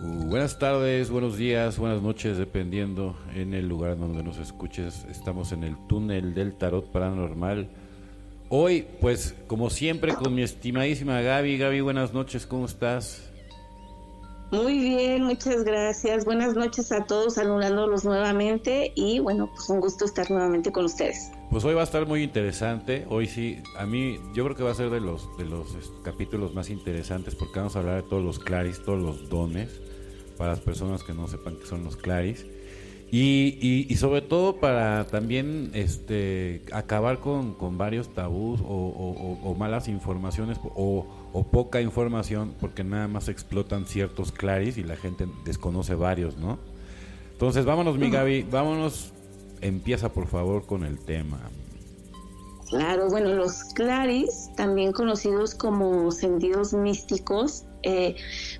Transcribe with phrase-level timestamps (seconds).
[0.00, 5.04] Uh, buenas tardes, buenos días, buenas noches, dependiendo en el lugar donde nos escuches.
[5.08, 7.68] Estamos en el túnel del tarot paranormal.
[8.48, 11.58] Hoy, pues, como siempre, con mi estimadísima Gaby.
[11.58, 13.30] Gaby, buenas noches, ¿cómo estás?
[14.50, 16.24] Muy bien, muchas gracias.
[16.24, 21.30] Buenas noches a todos, saludándolos nuevamente y bueno, pues un gusto estar nuevamente con ustedes.
[21.54, 23.06] Pues hoy va a estar muy interesante.
[23.08, 25.68] Hoy sí, a mí yo creo que va a ser de los de los
[26.02, 29.80] capítulos más interesantes porque vamos a hablar de todos los claris, todos los dones
[30.36, 32.44] para las personas que no sepan qué son los claris.
[33.12, 39.86] Y, y, sobre todo para también este acabar con, con varios tabús o, o malas
[39.86, 45.94] informaciones o o poca información porque nada más explotan ciertos claris y la gente desconoce
[45.94, 46.58] varios, ¿no?
[47.34, 49.12] Entonces, vámonos, mi Gaby, vámonos,
[49.64, 51.40] empieza por favor con el tema.
[52.68, 58.16] Claro, bueno, los claris, también conocidos como sentidos místicos, eh,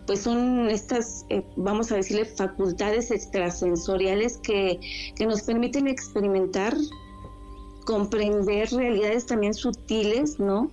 [0.06, 4.78] pues son estas, eh, vamos a decirle, facultades extrasensoriales que,
[5.16, 6.76] que nos permiten experimentar
[7.84, 10.70] comprender realidades también sutiles, ¿no?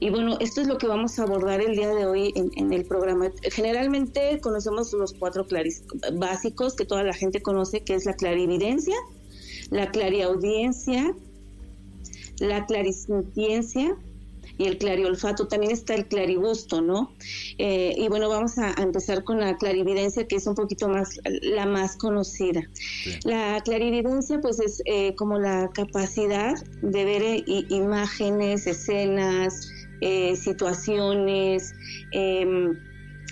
[0.00, 2.84] Y bueno, esto es lo que vamos a abordar el día de hoy en, el
[2.84, 3.30] programa.
[3.52, 8.96] Generalmente conocemos los cuatro claris básicos que toda la gente conoce, que es la clarividencia,
[9.72, 11.14] la clariaudiencia,
[12.40, 13.96] la clarisintiencia
[14.58, 17.14] y el clariolfato, también está el clarigusto, ¿no?
[17.56, 21.64] Eh, y bueno, vamos a, empezar con la clarividencia, que es un poquito más la
[21.64, 22.62] más conocida.
[23.24, 29.68] La clarividencia, pues es eh, como la capacidad de ver eh, imágenes, escenas,
[30.34, 31.72] situaciones,
[32.10, 32.76] em,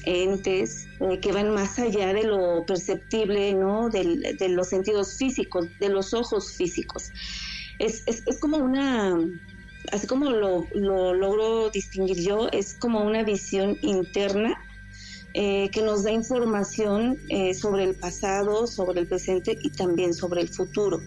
[0.05, 0.87] entes
[1.21, 3.89] que van más allá de lo perceptible, ¿no?
[3.91, 7.11] de los sentidos físicos, de los ojos físicos.
[7.79, 9.19] es, es como una
[9.93, 14.63] así como lo, logro distinguir yo, es como una visión interna
[15.35, 20.43] eh, que nos da información eh, sobre el pasado, sobre el presente y también sobre
[20.43, 21.01] el futuro.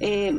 [0.00, 0.38] Eh,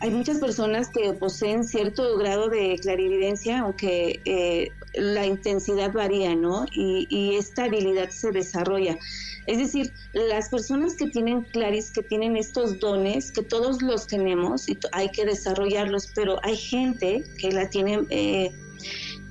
[0.00, 6.66] hay muchas personas que poseen cierto grado de clarividencia, aunque la intensidad varía, ¿no?
[6.72, 8.98] Y, y esta habilidad se desarrolla.
[9.46, 14.68] Es decir, las personas que tienen claris, que tienen estos dones, que todos los tenemos
[14.68, 18.52] y hay que desarrollarlos, pero hay gente que la tiene, eh,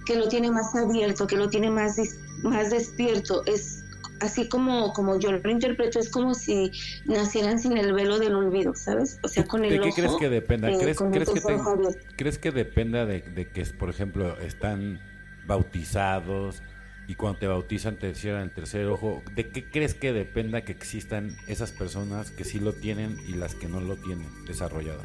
[0.06, 1.98] que lo tiene más abierto, que lo tiene más,
[2.44, 3.46] más despierto.
[3.46, 3.84] Es
[4.20, 6.72] así como, como yo lo interpreto, es como si
[7.06, 9.18] nacieran sin el velo del olvido, ¿sabes?
[9.24, 10.70] O sea, con el ¿De qué crees que dependa?
[10.70, 11.42] Eh, ¿Crees, ¿crees, que
[12.18, 15.00] ¿Crees que dependa de, de que, por ejemplo, están
[15.46, 16.62] bautizados?
[17.12, 19.22] y cuando te bautizan te cierran el tercer ojo.
[19.36, 23.54] ¿De qué crees que dependa que existan esas personas que sí lo tienen y las
[23.54, 25.04] que no lo tienen desarrollado?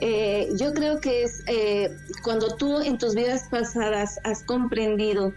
[0.00, 5.32] Eh, yo creo que es eh, cuando tú en tus vidas pasadas has comprendido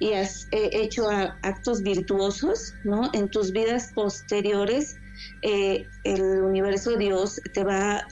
[0.00, 3.10] y has eh, hecho actos virtuosos, ¿no?
[3.12, 4.96] En tus vidas posteriores,
[5.42, 8.04] el universo Dios te va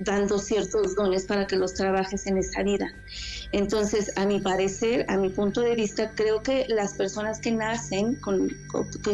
[0.00, 2.92] dando ciertos dones para que los trabajes en esa vida.
[3.52, 8.14] Entonces, a mi parecer, a mi punto de vista, creo que las personas que nacen
[8.14, 8.48] con,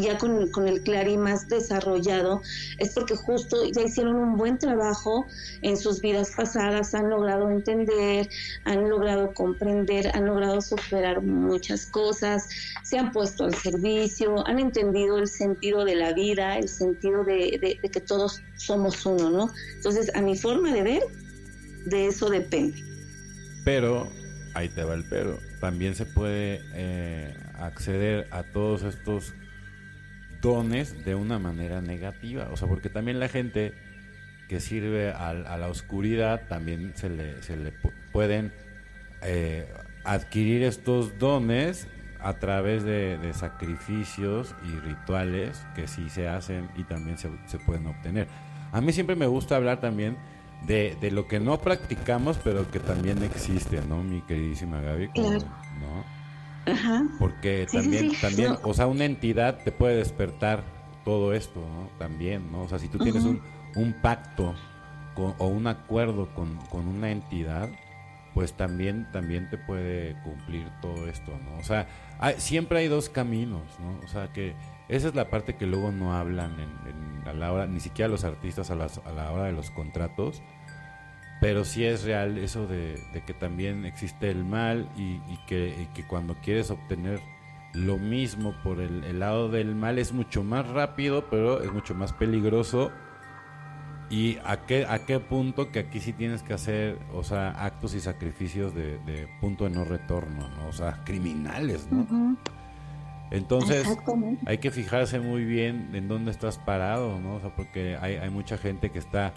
[0.01, 2.41] ya con, el clari más desarrollado
[2.79, 5.27] es porque justo ya hicieron un buen trabajo
[5.63, 8.29] en sus vidas pasadas, han logrado entender,
[8.65, 12.49] han logrado comprender, han logrado superar muchas cosas,
[12.85, 17.79] se han puesto al servicio, han entendido el sentido de la vida, el sentido de,
[17.83, 19.51] de que todos somos uno, ¿no?
[19.75, 21.03] Entonces, a mi forma de ver,
[21.87, 22.85] de eso depende.
[23.65, 24.09] Pero
[24.59, 25.39] ahí te va el pero.
[25.61, 29.35] También se puede eh, acceder a todos estos
[30.41, 32.49] dones de una manera negativa.
[32.53, 33.75] O sea, porque también la gente
[34.49, 37.73] que sirve a, la oscuridad también se le, se le
[38.13, 38.53] pueden
[39.23, 39.67] eh,
[40.05, 41.87] adquirir estos dones
[42.21, 47.87] a través de, sacrificios y rituales que sí se hacen y también se, se pueden
[47.87, 48.27] obtener.
[48.73, 50.17] A mí siempre me gusta hablar también
[50.67, 55.11] de, de lo que no practicamos, pero que también existe, ¿no, mi queridísima Gaby?
[55.17, 56.19] ¿no?
[56.73, 57.05] Ajá.
[57.19, 60.65] Porque también, también o sea, una entidad te puede despertar
[61.05, 61.89] todo esto, ¿no?
[61.99, 62.63] También, ¿no?
[62.63, 63.41] O sea, si tú tienes un,
[63.77, 64.55] un pacto
[65.17, 67.69] o un acuerdo con, con una entidad,
[68.35, 71.59] pues también, también te puede cumplir todo esto, ¿no?
[71.59, 71.89] O sea,
[72.37, 73.99] siempre hay dos caminos, ¿no?
[74.05, 74.55] O sea, que
[74.89, 78.25] esa es la parte que luego no hablan en, a la hora, ni siquiera los
[78.25, 80.43] artistas a, a, la hora de los contratos,
[81.41, 86.71] pero sí es real eso de, que también existe el mal y, que, cuando quieres
[86.71, 87.21] obtener
[87.75, 92.13] lo mismo por el, lado del mal es mucho más rápido, pero es mucho más
[92.13, 92.91] peligroso.
[94.11, 97.95] ¿Y a qué, a qué punto que aquí sí tienes que hacer, o sea, actos
[97.95, 100.69] y sacrificios de, punto de no retorno, ¿no?
[100.69, 102.39] O sea, criminales, ¿no?
[103.31, 103.87] Entonces,
[104.47, 107.37] hay que fijarse muy bien en dónde estás parado, ¿no?
[107.37, 109.35] O sea, porque hay, hay mucha gente que está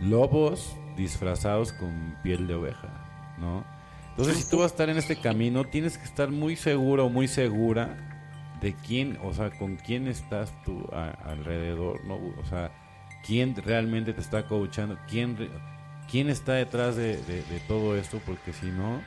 [0.00, 2.88] lobos disfrazados con piel de oveja,
[3.38, 3.64] ¿no?
[4.10, 7.28] Entonces, si tú vas a estar en este camino, tienes que estar muy seguro, muy
[7.28, 7.96] segura
[8.60, 10.86] de quién, o sea, con quién estás tú
[11.24, 12.16] alrededor, ¿no?
[12.16, 12.70] O sea,
[13.24, 15.36] quién realmente te está coachando, quién,
[16.10, 17.16] quién está detrás de,
[17.66, 19.00] todo esto, porque si no,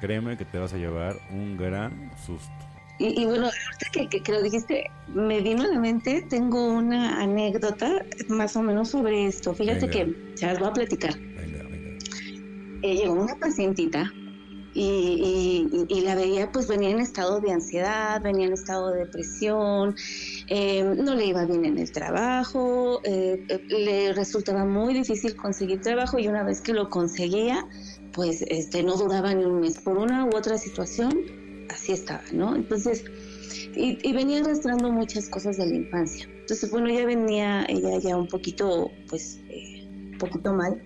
[0.00, 2.71] créeme que te vas a llevar un gran susto.
[2.98, 8.04] Y, bueno, ahorita que, que, lo dijiste, me vino a la mente, tengo una anécdota
[8.28, 9.54] más o menos sobre esto.
[9.54, 11.18] Fíjate que se las voy a platicar.
[11.18, 11.98] Venga, venga.
[12.82, 14.12] Eh, llegó una pacientita
[14.74, 19.94] y, y, la veía pues venía en estado de ansiedad, venía en estado de depresión,
[20.48, 25.82] eh, no le iba bien en el trabajo, eh, eh, le resultaba muy difícil conseguir
[25.82, 27.66] trabajo y una vez que lo conseguía,
[28.12, 32.56] pues este no duraba ni un mes por una u otra situación, así estaba, ¿no?
[32.56, 33.04] Entonces,
[33.74, 36.26] y, venía arrastrando muchas cosas de la infancia.
[36.40, 39.40] Entonces, bueno, ya venía ella ya un poquito, pues,
[40.12, 40.82] un poquito mal.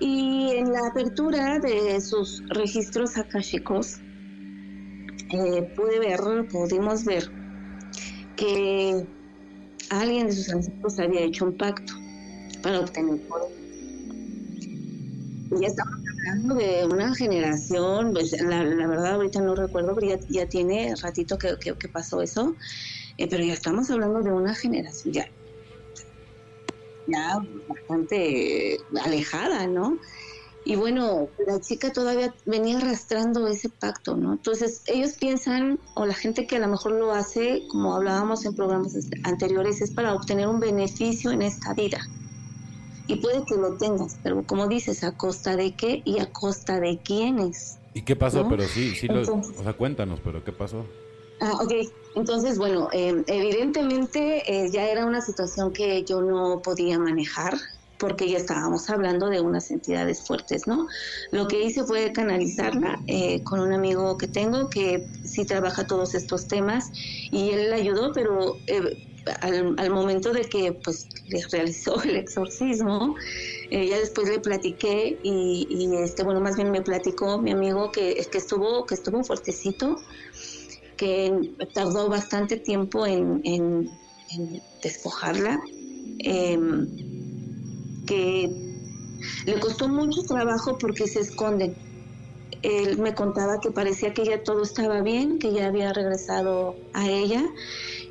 [0.00, 3.98] Y en la apertura de sus registros akashicos,
[5.30, 7.30] eh, pude ver, pudimos ver
[8.36, 9.04] que
[9.90, 11.94] alguien de sus ancestros había hecho un pacto
[12.62, 13.48] para obtener poder.
[15.50, 20.46] Y ya estamos hablando de una generación, pues la, verdad ahorita no recuerdo, pero ya,
[20.46, 22.54] tiene ratito que, que, pasó eso,
[23.16, 25.28] eh, pero ya estamos hablando de una generación, ya
[27.08, 29.98] ya bastante alejada, ¿no?
[30.64, 34.34] Y bueno, la chica todavía venía arrastrando ese pacto, ¿no?
[34.34, 38.54] Entonces ellos piensan, o la gente que a lo mejor lo hace, como hablábamos en
[38.54, 42.06] programas anteriores, es para obtener un beneficio en esta vida.
[43.08, 46.78] Y puede que lo tengas, pero como dices, ¿a costa de qué y a costa
[46.78, 47.78] de quiénes?
[47.94, 48.46] ¿Y qué pasó?
[48.48, 50.84] Pero sí, sí, lo, o sea, cuéntanos, pero ¿qué pasó?
[51.40, 51.72] Ah, ok.
[52.16, 57.54] Entonces, bueno, em, evidentemente eh, ya era una situación que yo no podía manejar
[57.98, 60.86] porque ya estábamos hablando de unas entidades fuertes, ¿no?
[61.32, 66.14] Lo que hice fue canalizarla eh, con un amigo que tengo que sí trabaja todos
[66.14, 66.90] estos temas
[67.30, 68.58] y él la ayudó, pero
[69.28, 73.14] eh, al, momento de que pues le realizó el exorcismo,
[73.70, 78.14] ya después le platiqué y, y, este bueno más bien me platicó mi amigo que,
[78.30, 79.96] que estuvo que estuvo fuertecito
[80.98, 83.90] que tardó bastante tiempo en,
[84.82, 85.58] despojarla,
[86.18, 86.86] em,
[88.04, 88.50] que
[89.46, 91.74] le costó mucho trabajo porque se esconden.
[92.62, 97.08] Él me contaba que parecía que ya todo estaba bien, que ya había regresado a
[97.08, 97.42] ella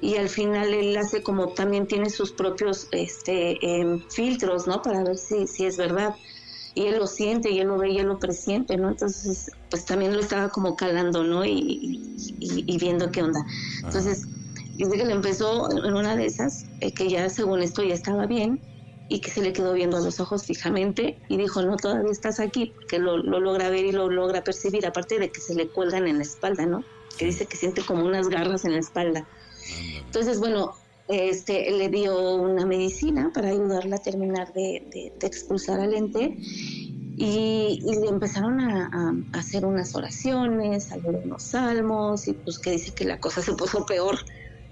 [0.01, 4.81] y al final él hace como también tiene sus propios este, em, filtros, ¿no?
[4.81, 6.15] Para ver si, si es verdad
[6.77, 8.89] y él lo siente y él lo ve y él lo presiente, ¿no?
[8.89, 11.43] Entonces, pues también lo estaba como calando, ¿no?
[11.43, 13.43] Y, viendo qué onda.
[13.83, 14.27] Entonces,
[14.75, 18.27] dice que le empezó en una de esas, eh, que ya según esto ya estaba
[18.27, 18.61] bien
[19.09, 22.39] y que se le quedó viendo a los ojos fijamente y dijo, no, todavía estás
[22.39, 26.07] aquí, porque lo, logra ver y lo logra percibir, aparte de que se le cuelgan
[26.07, 26.83] en la espalda, ¿no?
[27.17, 29.27] Que dice que siente como unas garras en la espalda.
[30.05, 30.73] Entonces, bueno,
[31.07, 38.07] este, le dio una medicina para ayudarla a terminar de, expulsar al ente y, le
[38.07, 43.19] empezaron a, hacer unas oraciones, a leer unos salmos y pues que dice que la
[43.19, 44.17] cosa se puso peor.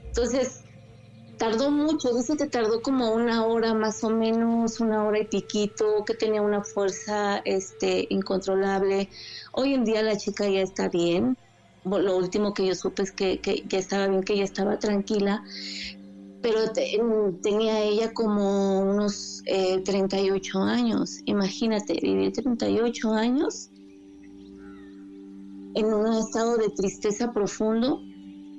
[0.08, 0.64] Entonces,
[1.38, 6.04] tardó mucho, dice que tardó como una hora más o menos, una hora y piquito,
[6.06, 9.10] que tenía una fuerza este, incontrolable.
[9.54, 11.38] Hoy en día la chica ya está bien,
[11.86, 15.44] lo último que yo supe es que, que, estaba bien, que ya estaba tranquila,
[16.42, 16.72] pero
[17.42, 21.20] tenía ella como unos 38 eh, años.
[21.26, 23.70] Imagínate, vivir 38 años
[25.76, 28.02] en un estado de tristeza profundo,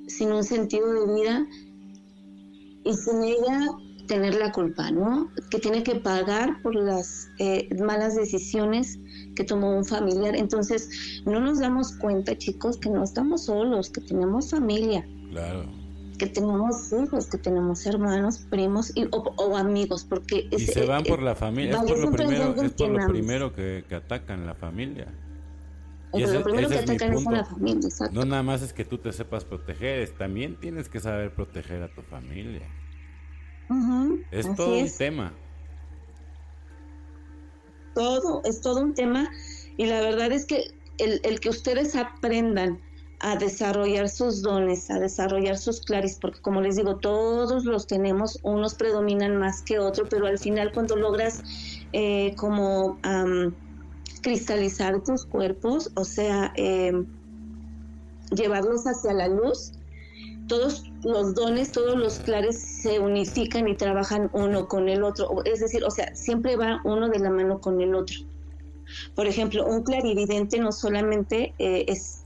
[0.07, 1.47] sin un sentido de vida
[2.83, 3.67] y sin ella
[4.07, 5.29] tener la culpa, ¿no?
[5.49, 8.99] Que tiene que pagar por las eh, malas decisiones
[9.37, 10.35] que tomó un familiar.
[10.35, 15.07] Entonces, no nos damos cuenta, chicos, que no estamos solos, que tenemos familia.
[15.29, 15.65] Claro
[16.17, 20.47] que tenemos hijos, que tenemos hermanos, primos y, o, amigos, porque...
[20.49, 23.85] y se van por la familia, es por lo primero, es por lo primero que,
[23.91, 25.13] atacan la familia.
[26.13, 29.13] Y lo primero que atacan es la familia, No nada más es que tú te
[29.13, 32.67] sepas proteger, también tienes que saber proteger a tu familia.
[34.31, 35.33] es todo un tema.
[37.97, 39.27] Todo, es todo un tema
[39.75, 42.79] y la verdad es que el, el que ustedes aprendan
[43.21, 48.39] a desarrollar sus dones, a desarrollar sus claris, porque como les digo, todos los tenemos,
[48.43, 51.41] unos predominan más que otros, pero al final cuando logras
[51.93, 52.99] eh, como
[54.21, 57.07] cristalizar tus cuerpos, o sea, em,
[58.29, 59.71] llevarlos hacia la luz,
[60.47, 65.43] todos los dones, todos los clares se unifican y trabajan uno con el otro.
[65.45, 68.17] Es decir, o sea, siempre va uno de la mano con el otro.
[69.15, 72.23] Por ejemplo, un clarividente no solamente eh, es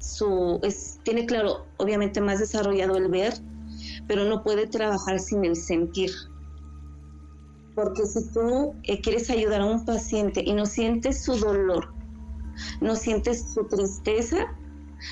[1.04, 3.34] tiene claro, obviamente más desarrollado el ver,
[4.08, 6.12] pero no puede trabajar sin el sentir.
[7.76, 11.94] Porque si tú eh, quieres ayudar a un paciente y no sientes su dolor,
[12.82, 14.56] no sientes su tristeza,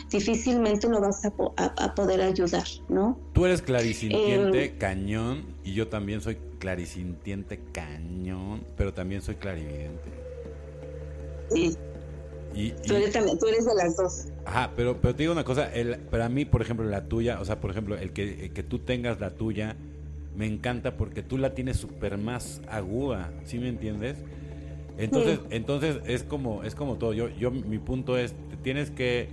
[0.09, 3.19] difícilmente lo vas a, poder ayudar, ¿no?
[3.33, 10.09] Tú eres clarisintiente, eh, cañón, y yo también soy clarisintiente, cañón, pero también soy clarividente.
[11.51, 11.77] Sí.
[12.53, 14.25] Y, tú, eres también, tú eres de las dos.
[14.45, 17.45] Ajá, pero, pero te digo una cosa, el, para mí, por ejemplo, la tuya, o
[17.45, 19.75] sea, por ejemplo, el que, que tú tengas la tuya,
[20.35, 24.17] me encanta porque tú la tienes súper más aguda, ¿sí me entiendes?
[24.99, 27.13] Entonces, entonces es como, es como todo.
[27.13, 29.29] Yo, yo, mi punto es, tienes que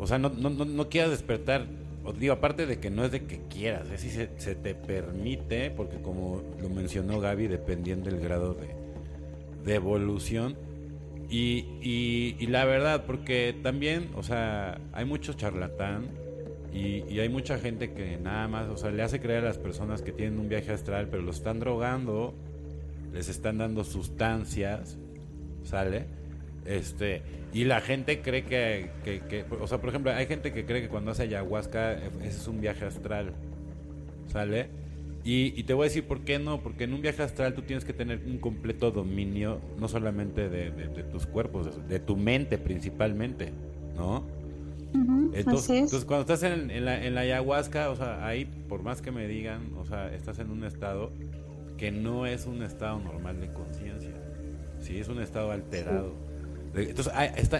[0.00, 1.66] o sea, no, no, no, quieras despertar,
[2.04, 5.70] o digo, aparte de que no es de que quieras, es si se, te permite,
[5.70, 8.56] porque como lo mencionó Gaby, dependiendo del grado
[9.64, 10.56] de, evolución.
[11.28, 16.08] Y, y, la verdad, porque también, o sea, hay mucho charlatán
[16.72, 19.58] y, y, hay mucha gente que nada más, o sea, le hace creer a las
[19.58, 22.34] personas que tienen un viaje astral, pero lo están drogando,
[23.12, 24.96] les están dando sustancias,
[25.62, 26.06] ¿sale?
[26.64, 30.82] Este, y la gente cree que, que, o sea, por ejemplo, hay gente que cree
[30.82, 33.32] que cuando hace ayahuasca ese es un viaje astral,
[34.26, 34.68] ¿sale?
[35.22, 37.84] Y, te voy a decir por qué no, porque en un viaje astral tú tienes
[37.84, 40.70] que tener un completo dominio, no solamente de,
[41.10, 43.52] tus cuerpos, de, tu mente principalmente,
[43.96, 44.24] ¿no?
[45.34, 49.02] entonces, entonces, cuando estás en, en, la, en la ayahuasca, o sea, ahí, por más
[49.02, 51.12] que me digan, o sea, estás en un estado
[51.76, 54.14] que no es un estado normal de conciencia,
[54.80, 56.29] sí, es un estado alterado.
[56.74, 57.12] Entonces,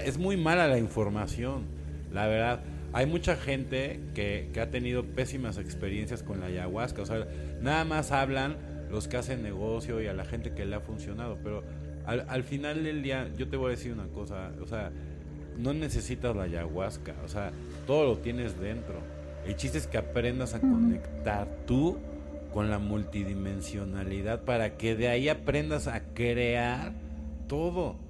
[0.05, 1.65] es muy mala la información,
[2.13, 2.61] la verdad.
[2.93, 7.03] Hay mucha gente que, ha tenido pésimas experiencias con la ayahuasca.
[7.03, 7.27] O sea,
[7.61, 8.57] nada más hablan
[8.91, 11.39] los que hacen negocio y a la gente que le ha funcionado.
[11.43, 11.63] Pero
[12.07, 14.51] al, final del día, yo te voy a decir una cosa.
[14.61, 14.91] O sea,
[15.57, 17.15] no necesitas la ayahuasca.
[17.25, 17.53] O sea,
[17.87, 19.01] todo lo tienes dentro.
[19.47, 21.99] El chiste es que aprendas a conectar tú
[22.53, 26.93] con la multidimensionalidad para que de ahí aprendas a crear
[27.47, 28.10] todo.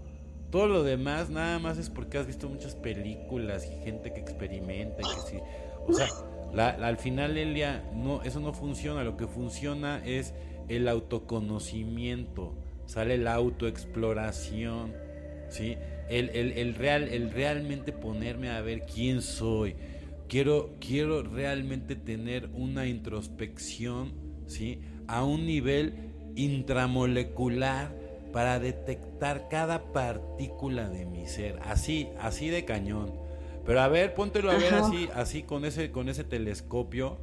[0.51, 5.01] Todo lo demás nada más es porque has visto muchas películas y gente que experimenta
[5.01, 5.39] y que sí.
[5.87, 6.09] O sea,
[6.85, 9.05] al final del día no, eso no funciona.
[9.05, 10.35] Lo que funciona es
[10.69, 12.55] el autoconocimiento,
[12.87, 14.93] sale la autoexploración,
[15.49, 15.77] ¿sí?
[16.09, 19.77] El, el, el, real, el realmente ponerme a ver quién soy.
[20.29, 24.13] Quiero, quiero realmente tener una introspección,
[24.47, 24.81] ¿sí?
[25.07, 25.95] A un nivel
[26.35, 28.00] intramolecular
[28.33, 33.13] para detectar cada partícula de mi ser, así, así de cañón.
[33.65, 37.19] Pero a ver, póntelo a ver así, así con ese, con ese telescopio,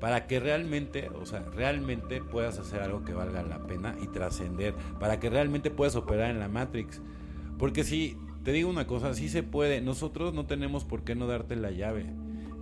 [0.00, 4.74] para que realmente, o sea, realmente puedas hacer algo que valga la pena y trascender,
[4.98, 7.00] para que realmente puedas operar en la Matrix.
[7.58, 11.26] Porque si, te digo una cosa, sí se puede, nosotros no tenemos por qué no
[11.26, 12.06] darte la llave.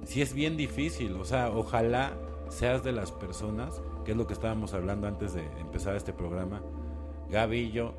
[0.04, 2.12] Si es bien difícil, o sea, ojalá
[2.50, 6.62] seas de las personas, que es lo que estábamos hablando antes de empezar este programa,
[7.30, 7.94] Gavillo,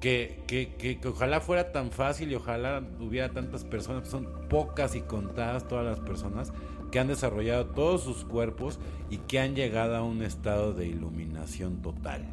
[0.00, 5.00] que, que, que, ojalá fuera tan fácil y ojalá hubiera tantas personas, son pocas y
[5.00, 6.52] contadas todas las personas
[6.90, 8.78] que han desarrollado todos sus cuerpos
[9.10, 12.24] y que han llegado a un estado de iluminación total.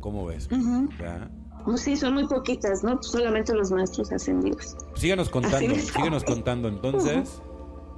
[0.00, 0.48] ¿Cómo ves?
[1.64, 3.02] Pues sí, son muy poquitas, ¿no?
[3.02, 4.76] Solamente los maestros ascendidos.
[4.94, 7.42] Síganos contando, síguenos contando entonces.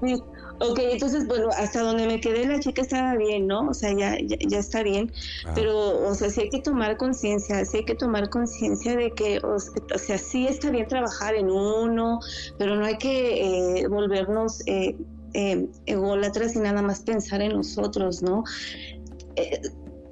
[0.03, 0.23] Sí.
[0.61, 3.69] Ok, entonces, bueno, hasta donde me quedé la chica estaba bien, ¿no?
[3.69, 5.13] O sea, ya, ya, está bien,
[5.47, 5.53] ah.
[5.55, 9.39] pero, o sea, sí hay que tomar conciencia, sí hay que tomar conciencia de que,
[9.39, 12.19] o, sea, sí está bien trabajar en uno,
[12.59, 14.97] pero no hay que eh, volvernos eh,
[15.35, 18.45] eh, ególatras y nada más pensar en nosotros, ¿no?
[19.37, 19.61] Eh,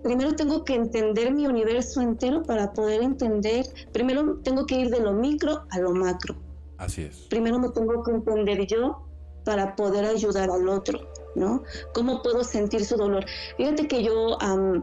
[0.05, 5.00] primero tengo que entender mi universo entero para poder entender, primero tengo que ir de
[5.00, 6.37] lo micro a lo macro.
[6.79, 7.17] Así es.
[7.31, 9.06] Primero me tengo que entender yo
[9.47, 10.99] para poder ayudar al otro,
[11.37, 11.62] ¿no?
[11.95, 13.25] ¿Cómo puedo sentir su dolor?
[13.57, 14.83] Fíjate que yo, em,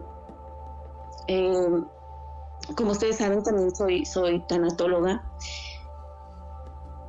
[2.77, 5.22] como ustedes saben, también soy, soy tanatóloga.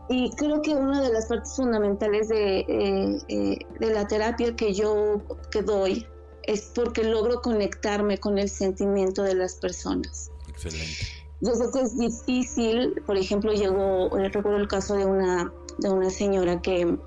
[0.09, 4.75] Y creo que una de las partes fundamentales de, eh, eh, de la terapia que
[4.75, 6.05] yo que doy
[6.43, 10.33] es porque logro conectarme con el sentimiento de las personas.
[10.49, 11.07] Excelente.
[11.41, 16.11] Yo sé que es difícil, por ejemplo, llegó, recuerdo el caso de una, de una
[16.11, 16.99] señora que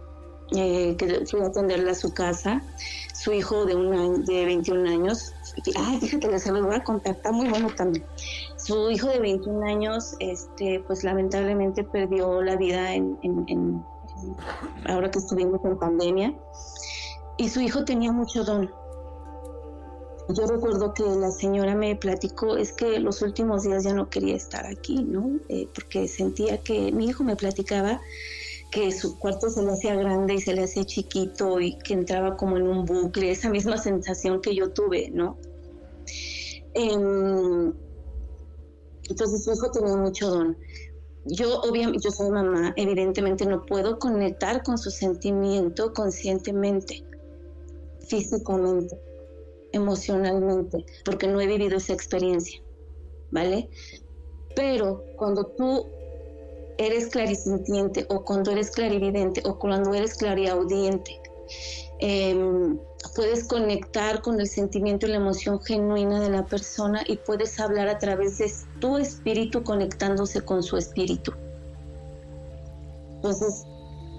[0.55, 2.61] eh, que fui a atenderla a su casa,
[3.13, 5.33] su hijo de, un de 21 años,
[5.75, 8.05] ay, fíjate, lo voy a contar, está muy bueno también.
[8.57, 13.83] Su hijo de 21 años, este, pues lamentablemente perdió la vida en,
[14.85, 16.33] ahora que estuvimos en pandemia.
[17.37, 18.71] y su hijo tenía mucho don.
[20.29, 24.35] Yo recuerdo que la señora me platicó, es que los últimos días ya no quería
[24.35, 25.39] estar aquí, ¿no?
[25.47, 28.01] Eh, porque sentía que mi hijo me platicaba
[28.71, 32.35] que su cuarto se le hacía grande y se le hacía chiquito y que entraba
[32.35, 35.37] como en un bucle, esa misma sensación que yo tuve, ¿no?
[36.73, 37.73] Em,
[39.09, 40.57] entonces su hijo tenía mucho don.
[41.25, 47.03] Yo, obviamente, yo soy mamá, evidentemente no puedo conectar con su sentimiento conscientemente,
[48.07, 48.97] físicamente,
[49.71, 52.61] emocionalmente, porque no he vivido esa experiencia,
[53.31, 53.69] ¿vale?
[54.55, 55.85] Pero cuando tú
[56.77, 61.19] eres clarisintiente o cuando eres clarividente o cuando eres clariaudiente,
[61.99, 62.77] em,
[63.15, 67.87] puedes conectar con el sentimiento y la emoción genuina de la persona y puedes hablar
[67.87, 71.33] a través de tu espíritu conectándose con su espíritu.
[73.15, 73.65] Entonces,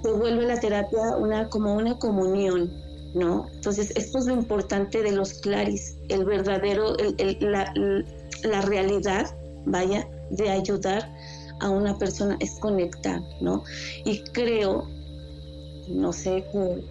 [0.03, 2.73] se vuelve la terapia una, como una comunión,
[3.15, 3.49] ¿no?
[3.55, 6.97] Entonces, esto es lo importante de los claris, el verdadero,
[7.41, 7.73] la,
[8.43, 9.35] la realidad,
[9.65, 11.09] vaya, de ayudar
[11.61, 13.65] a una persona es conectar, ¿no?
[14.05, 14.87] Y creo
[15.89, 16.45] no sé,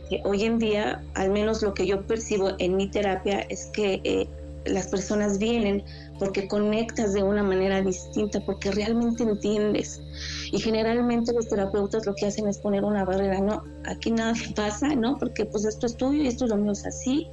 [0.10, 4.02] que, hoy en día, al menos lo que yo percibo en mi terapia, es que
[4.04, 4.28] eh,
[4.66, 5.84] las personas vienen
[6.20, 10.02] porque conectas de una manera distinta, porque realmente entiendes.
[10.52, 14.96] Y generalmente los terapeutas lo que hacen es poner una barrera, no, aquí nada pasa,
[14.96, 15.18] ¿no?
[15.18, 17.28] Porque pues esto es tuyo y esto es lo mío es así.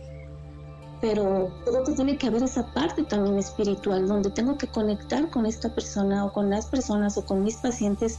[1.04, 5.44] Pero creo que tiene que haber esa parte también espiritual, donde tengo que conectar con
[5.44, 8.18] esta persona o con las personas o con mis pacientes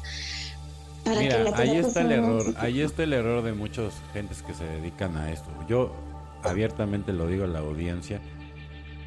[1.04, 5.18] Mira, ahí está el error, ahí está el error de muchas gentes que se dedican
[5.18, 5.50] a esto.
[5.68, 5.96] Yo
[6.44, 8.22] abiertamente lo digo a la audiencia.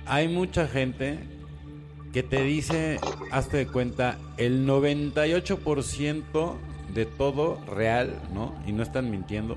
[0.06, 1.20] Hay mucha gente
[2.12, 2.98] que te dice,
[3.30, 6.54] hazte de cuenta, el 98%
[6.94, 8.54] de todo real, ¿no?
[8.66, 9.56] Y no están mintiendo.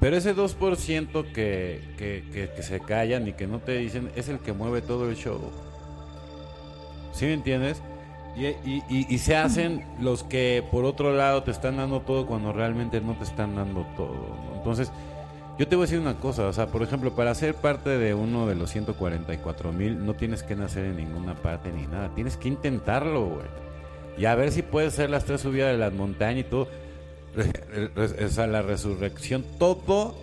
[0.00, 4.28] Pero ese 2% que, que, que, que se callan y que no te dicen es
[4.28, 5.40] el que mueve todo el show.
[7.12, 7.82] ¿Sí me entiendes?
[8.36, 13.14] Y, se hacen los que por otro lado te están dando todo cuando realmente no
[13.14, 14.36] te están dando todo.
[14.54, 14.92] Entonces,
[15.58, 18.14] yo te voy a decir una cosa, o sea, por ejemplo, para ser parte de
[18.14, 22.36] uno de los 144 mil no tienes que nacer en ninguna parte ni nada, tienes
[22.36, 23.46] que intentarlo, güey.
[24.16, 26.68] Y a ver si puedes hacer las tres subidas de las montañas y todo.
[27.96, 30.14] O sea, la resurrección, todo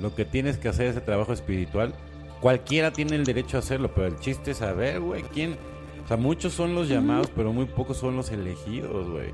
[0.00, 1.94] lo que tienes que hacer ese trabajo espiritual,
[2.40, 5.56] cualquiera tiene el derecho a hacerlo, pero el chiste es saber, güey, quién
[6.04, 9.30] o sea, muchos son los llamados, pero muy pocos son los elegidos, güey.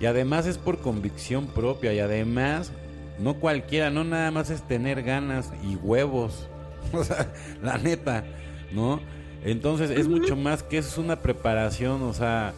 [0.00, 1.92] Y además es por convicción propia.
[1.92, 2.72] Y además,
[3.18, 6.48] no cualquiera, no nada más es tener ganas y huevos.
[6.90, 7.30] O sea,
[7.62, 8.24] la neta,
[8.72, 9.00] ¿no?
[9.44, 12.54] Entonces es mucho más que eso, es una preparación, o sea,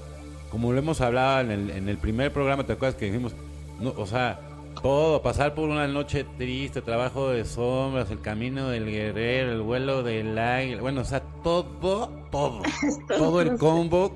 [0.51, 3.35] como lo hemos hablado en el, en el primer programa, ¿te acuerdas que dijimos?
[3.81, 4.41] No, o sea,
[4.83, 10.03] todo, pasar por una noche triste, trabajo de sombras, el camino del guerrero, el vuelo
[10.03, 12.63] del águila, bueno, o sea, todo, todo,
[13.09, 14.15] todo el combo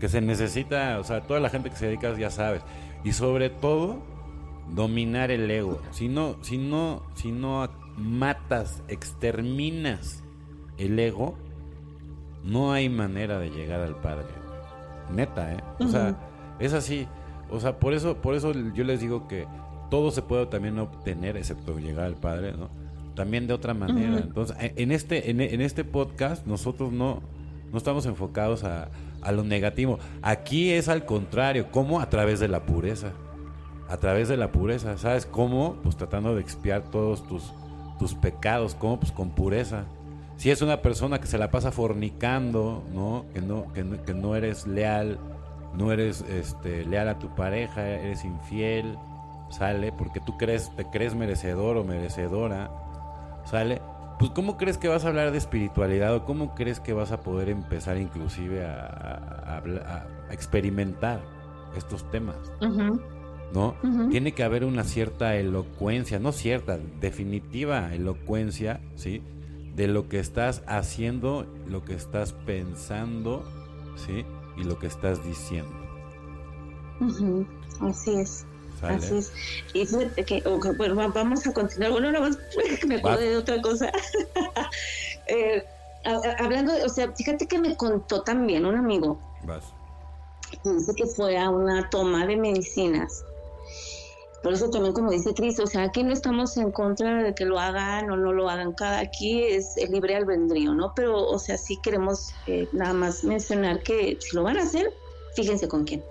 [0.00, 2.62] que se necesita, o sea, toda la gente que se dedica ya sabes,
[3.04, 3.98] y sobre todo
[4.70, 5.80] dominar el ego.
[5.90, 10.22] Si no, si no, si no matas, exterminas
[10.78, 11.36] el ego,
[12.42, 14.26] no hay manera de llegar al Padre.
[15.10, 15.58] Neta, ¿eh?
[15.78, 16.16] O sea,
[16.58, 17.06] es así.
[17.54, 19.46] O sea, por eso, por eso yo les digo que
[19.90, 22.68] todo se puede también obtener, excepto llegar al Padre, ¿no?
[23.14, 24.18] También de otra manera.
[24.18, 27.22] Entonces, en este, en, este podcast, nosotros no,
[27.70, 28.88] no estamos enfocados a,
[29.22, 30.00] a lo negativo.
[30.20, 32.00] Aquí es al contrario, ¿cómo?
[32.00, 33.12] A través de la pureza.
[33.88, 35.76] A través de la pureza, ¿sabes cómo?
[35.82, 37.52] Pues tratando de expiar todos tus,
[38.00, 38.98] tus pecados, ¿cómo?
[38.98, 39.84] Pues con pureza.
[40.36, 43.26] Si es una persona que se la pasa fornicando, ¿no?
[43.32, 45.18] Que no, que no, que no eres leal,
[45.76, 48.98] no eres este, leal a tu pareja, eres infiel,
[49.50, 49.92] ¿sale?
[49.92, 52.70] Porque tú crees, te crees merecedor o merecedora,
[53.44, 53.80] ¿sale?
[54.18, 57.20] Pues ¿cómo crees que vas a hablar de espiritualidad o cómo crees que vas a
[57.20, 59.62] poder empezar inclusive a,
[60.30, 61.20] experimentar
[61.76, 62.36] estos temas?
[63.52, 63.76] ¿No?
[64.10, 69.22] Tiene que haber una cierta elocuencia, no cierta, definitiva elocuencia, ¿sí?
[69.76, 73.44] De lo que estás haciendo, lo que estás pensando,
[73.96, 74.24] ¿sí?
[74.56, 75.72] Y lo que estás diciendo.
[77.80, 78.46] Así es.
[78.82, 79.32] Así es.
[79.72, 80.42] Y fíjate que,
[80.76, 81.92] bueno, vamos a continuar.
[81.92, 82.38] Bueno, nada más
[82.86, 83.90] me acordé de otra cosa.
[85.26, 85.64] eh,
[86.38, 89.18] hablando, o sea, fíjate que me contó también un amigo.
[89.44, 89.64] Vas.
[90.64, 93.24] Dice que fue a una toma de medicinas.
[94.44, 97.46] Por eso también, como dice Cris, o sea, aquí no estamos en contra de que
[97.46, 98.74] lo hagan o no lo hagan.
[98.74, 100.92] Cada aquí es el libre albedrío, ¿no?
[100.94, 104.92] Pero, o sea, sí queremos eh, nada más mencionar que si lo van a hacer,
[105.34, 106.04] fíjense con quién.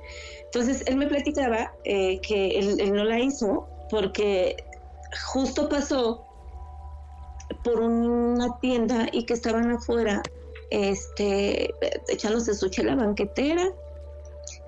[0.46, 4.58] Entonces, él me platicaba eh, que él, no la hizo porque
[5.32, 6.26] justo pasó
[7.63, 10.24] por una tienda y que estaban afuera
[10.72, 11.69] este
[12.08, 13.72] echándose su chela banquetera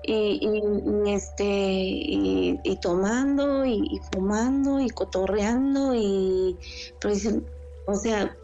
[0.06, 6.56] y, este y, tomando y, fumando y cotorreando y
[7.00, 7.46] pero dicen
[7.86, 8.36] o sea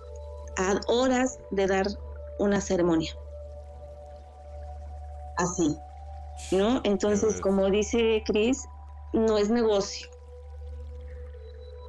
[0.57, 1.87] a horas de dar
[2.39, 3.13] una ceremonia.
[5.37, 5.77] Así
[6.51, 8.65] no entonces como dice Cris
[9.13, 10.09] no es negocio.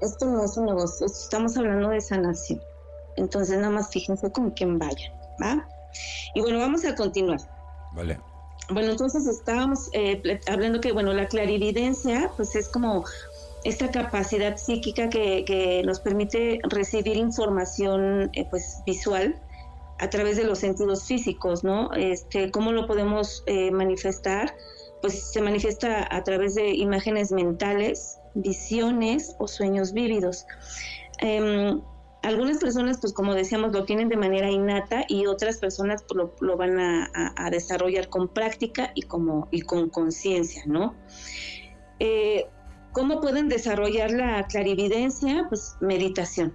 [0.02, 2.62] Esto no es un negocio estamos hablando de sanación.
[3.16, 5.68] Entonces nada más fíjense con quién vayan va
[6.36, 7.40] y bueno vamos a continuar.
[7.94, 8.33] Vale
[8.70, 13.04] bueno, entonces estábamos eh, hablando que, bueno, la clarividencia, pues es como
[13.64, 19.40] esta capacidad psíquica que, nos permite recibir información, eh, pues, visual
[20.00, 21.92] a través de los sentidos físicos, ¿no?
[21.94, 24.56] Este, ¿Cómo lo podemos eh, manifestar?
[25.02, 30.46] Pues se manifiesta a través de imágenes mentales, visiones o sueños vívidos.
[31.20, 31.82] Em,
[32.24, 36.58] algunas personas, pues como decíamos, lo tienen de manera innata y otras personas pues, lo,
[36.58, 40.96] van a, desarrollar con práctica y, como, y con conciencia, ¿no?
[42.00, 42.46] Eh,
[42.94, 45.48] ¿Cómo pueden desarrollar la clarividencia?
[45.50, 46.54] Pues meditación.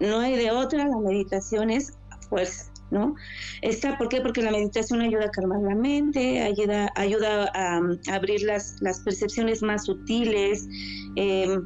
[0.00, 1.92] No hay de otra, la meditación es
[2.28, 3.14] fuerza, ¿no?
[3.62, 4.20] Está, ¿Por qué?
[4.20, 7.80] Porque la meditación ayuda a calmar la mente, ayuda, ayuda a,
[8.12, 10.66] abrir las, las percepciones más sutiles.
[11.16, 11.58] Eh,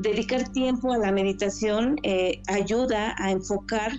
[0.00, 3.92] dedicar tiempo a la meditación eh, ayuda a enfocar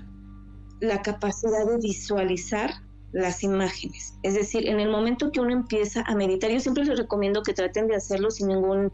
[0.79, 2.71] la capacidad de visualizar
[3.11, 4.15] las imágenes.
[4.23, 7.53] Es decir, en el momento que uno empieza a meditar, yo siempre les recomiendo que
[7.53, 8.91] traten de hacerlo sin ningún,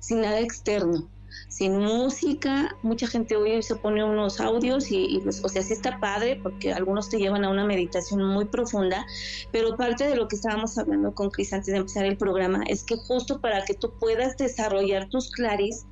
[0.00, 1.10] sin nada externo
[1.48, 5.98] sin música, mucha gente hoy se pone unos audios y, pues, o sea, sí está
[6.00, 9.06] padre porque algunos te llevan a una meditación muy profunda,
[9.52, 12.84] pero parte de lo que estábamos hablando con Cris antes de empezar el programa es
[12.84, 15.84] que justo para que tú puedas desarrollar tus claris,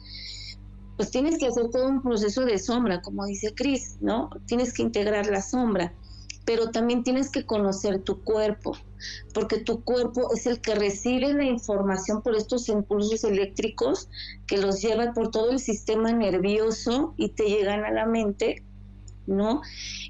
[0.96, 4.30] pues tienes que hacer todo un proceso de sombra, como dice Cris, ¿no?
[4.46, 5.94] Tienes que integrar la sombra
[6.44, 8.76] pero también tienes que conocer tu cuerpo,
[9.34, 14.08] porque tu cuerpo es el que recibe la información por estos impulsos eléctricos
[14.46, 18.64] que los lleva por todo el sistema nervioso y te llegan a la mente,
[19.26, 19.62] ¿no?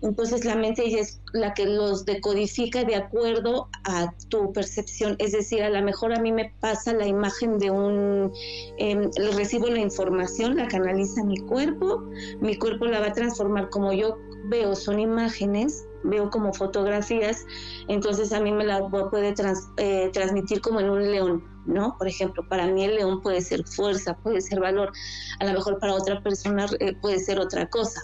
[0.02, 5.62] Entonces la mente es la que los decodifica de acuerdo a tu percepción, es decir,
[5.62, 8.32] a lo mejor a mí me pasa la imagen de un,
[8.78, 12.08] eh, recibo la información, la canaliza mi cuerpo,
[12.40, 17.44] mi cuerpo la va a transformar como yo veo, son imágenes veo como fotografías,
[17.88, 19.34] entonces a mí me la puede
[19.76, 21.96] eh, transmitir como en un león, ¿no?
[21.98, 24.92] Por ejemplo, para mí el león puede ser fuerza, puede ser valor,
[25.38, 28.00] a lo mejor para otra persona eh, puede ser otra cosa.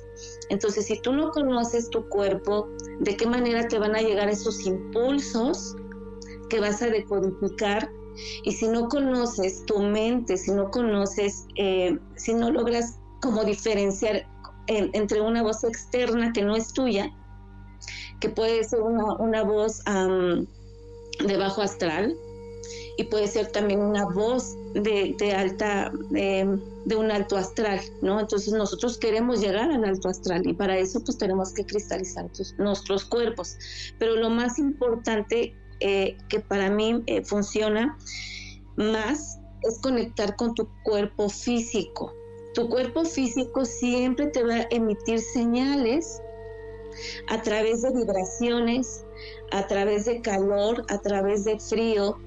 [0.50, 2.68] Entonces, si tú no conoces tu cuerpo,
[3.00, 5.76] ¿de qué manera te van a llegar esos impulsos
[6.50, 7.90] que vas a decodificar?
[8.44, 14.26] Y si no conoces tu mente, si no conoces, eh, si no logras como diferenciar
[14.68, 17.12] entre una voz externa que no es tuya
[18.20, 22.16] que puede ser una, voz de bajo astral
[22.98, 28.20] y puede ser también una voz de, alta, de un alto astral, ¿no?
[28.20, 32.26] Entonces nosotros queremos llegar al alto astral y para eso pues tenemos que cristalizar
[32.58, 33.56] nuestros cuerpos.
[33.98, 37.98] Pero lo más importante eh, que para mí eh, funciona
[38.76, 42.14] más es conectar con tu cuerpo físico.
[42.54, 46.22] Tu cuerpo físico siempre te va a emitir señales
[47.28, 49.04] a través de vibraciones,
[49.52, 52.18] a través de calor, a través de frío,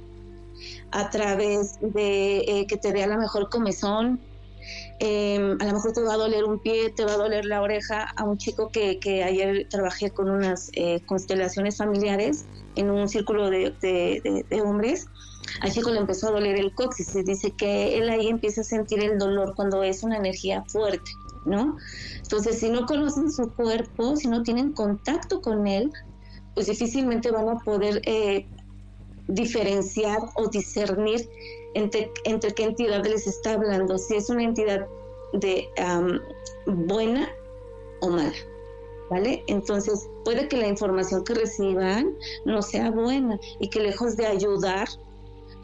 [0.91, 4.19] a través de eh, que te dé a lo mejor comezón,
[4.99, 7.61] em, a lo mejor te va a doler un pie, te va a doler la
[7.61, 8.07] oreja.
[8.15, 14.45] A un chico que, ayer trabajé con unas eh, constelaciones familiares en un círculo de,
[14.63, 15.07] hombres,
[15.61, 17.13] al chico le empezó a doler el coxis.
[17.25, 21.11] Dice que él ahí empieza a sentir el dolor cuando es una energía fuerte.
[21.49, 21.77] ¿No?
[22.17, 25.91] Entonces, si no conocen su cuerpo, si no tienen contacto con él,
[26.53, 28.45] pues difícilmente van a poder eh,
[29.27, 31.29] diferenciar o discernir
[31.73, 34.87] entre, entre qué entidad les está hablando, si es una entidad
[35.33, 35.69] de
[36.65, 37.29] buena
[38.01, 38.33] o mala.
[39.09, 39.43] ¿Vale?
[39.47, 44.87] Entonces puede que la información que reciban no sea buena y que lejos de ayudar,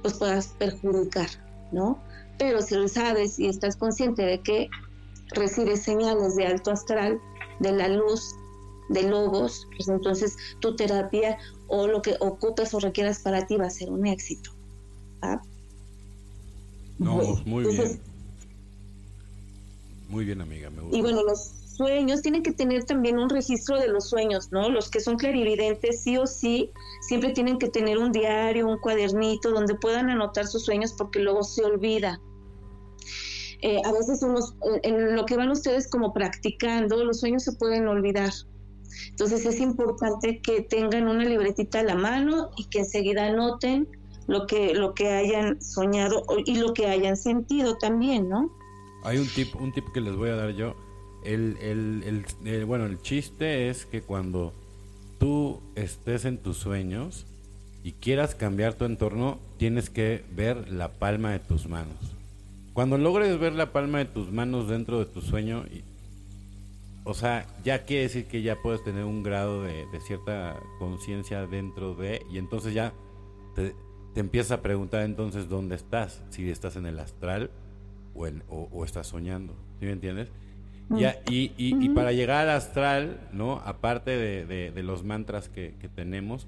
[0.01, 1.27] pues puedas perjudicar,
[1.71, 1.99] ¿no?
[2.39, 4.67] Pero si lo sabes y estás consciente de que
[5.31, 7.19] recibes señales de alto astral,
[7.59, 8.35] de la luz,
[8.89, 13.65] de logos, pues entonces tu terapia o lo que ocupes o requieras para ti va
[13.65, 14.51] a ser un éxito.
[16.99, 17.99] No, muy bien.
[20.07, 20.69] Muy bien, amiga.
[20.91, 24.69] Y bueno, los sueños tienen que tener también un registro de los sueños, ¿no?
[24.69, 29.51] Los que son clarividentes, sí o sí, siempre tienen que tener un diario, un cuadernito
[29.51, 32.21] donde puedan anotar sus sueños porque luego se olvida.
[33.61, 37.87] Eh, a veces unos, en lo que van ustedes como practicando, los sueños se pueden
[37.87, 38.31] olvidar.
[39.09, 43.87] Entonces es importante que tengan una libretita a la mano y que enseguida anoten
[44.27, 48.51] lo que, lo que hayan soñado y lo que hayan sentido también, ¿no?
[49.03, 50.75] Hay un tip, un tip que les voy a dar yo.
[51.23, 54.53] El, el, el, bueno, el chiste es que cuando
[55.19, 57.25] tú estés en tus sueños
[57.83, 62.15] y quieras cambiar tu entorno, tienes que ver la palma de tus manos.
[62.75, 65.63] Cuando logres ver la palma de tus manos dentro de tu sueño,
[67.05, 71.95] o sea, ya quiere decir que ya puedes tener un grado de, cierta conciencia dentro
[71.95, 72.91] de, y entonces ya
[73.55, 73.73] te,
[74.13, 77.49] te empiezas a preguntar entonces dónde estás, si estás en el astral
[78.13, 80.27] o, en, o, estás soñando, ¿sí me entiendes?
[80.89, 83.61] Ya, y, y, para llegar al astral, ¿no?
[83.63, 86.45] Aparte de, de, los mantras que, que, tenemos,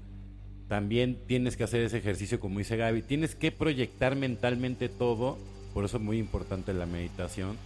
[0.68, 5.38] también tienes que hacer ese ejercicio, como dice Gaby, tienes que proyectar mentalmente todo,
[5.74, 7.56] por eso es muy importante la meditación,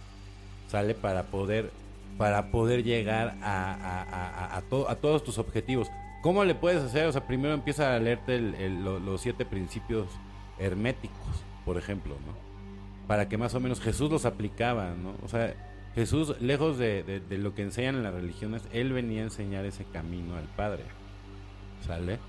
[0.67, 1.71] sale para poder,
[2.17, 5.89] para poder llegar a, a, a, a todos tus objetivos.
[6.21, 7.05] ¿Cómo le puedes hacer?
[7.07, 10.07] O sea, primero empieza a leerte los siete principios
[10.57, 12.33] herméticos, por ejemplo, ¿no?
[13.07, 15.15] Para que más o menos Jesús los aplicaba, ¿no?
[15.21, 15.53] O sea,
[15.95, 20.35] Jesús, lejos de, lo que enseñan en las religiones, él venía a enseñar ese camino
[20.37, 20.83] al Padre,
[21.85, 22.19] ¿sale?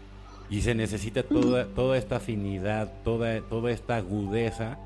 [0.50, 4.78] Y se necesita toda, toda esta afinidad, toda, toda esta agudeza,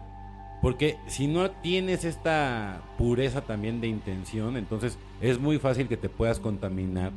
[0.61, 6.09] porque si no tienes esta pureza también de intención, entonces es muy fácil que te
[6.09, 7.13] puedas contaminar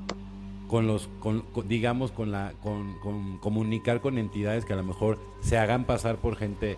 [0.68, 2.98] con los, con, digamos, con la, con,
[3.40, 6.78] comunicar con entidades que a lo mejor se hagan pasar por gente,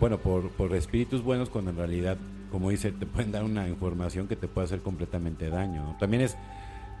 [0.00, 2.16] bueno, por, por espíritus buenos, cuando en realidad,
[2.50, 5.96] como dice, te pueden dar una información que te puede hacer completamente daño.
[5.98, 6.36] También es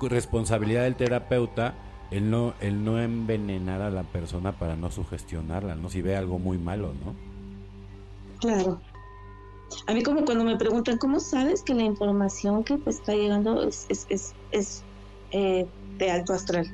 [0.08, 1.74] responsabilidad del terapeuta
[2.10, 5.88] el no, el no envenenar a la persona para no sugestionarla, ¿no?
[5.88, 7.31] Si ve algo muy malo, ¿no?
[8.42, 8.82] Claro.
[9.86, 13.62] A mí como cuando me preguntan, ¿cómo sabes que la información que te está llegando
[13.62, 14.84] es, es, es, es
[15.30, 15.64] eh,
[15.98, 16.66] de alto astral?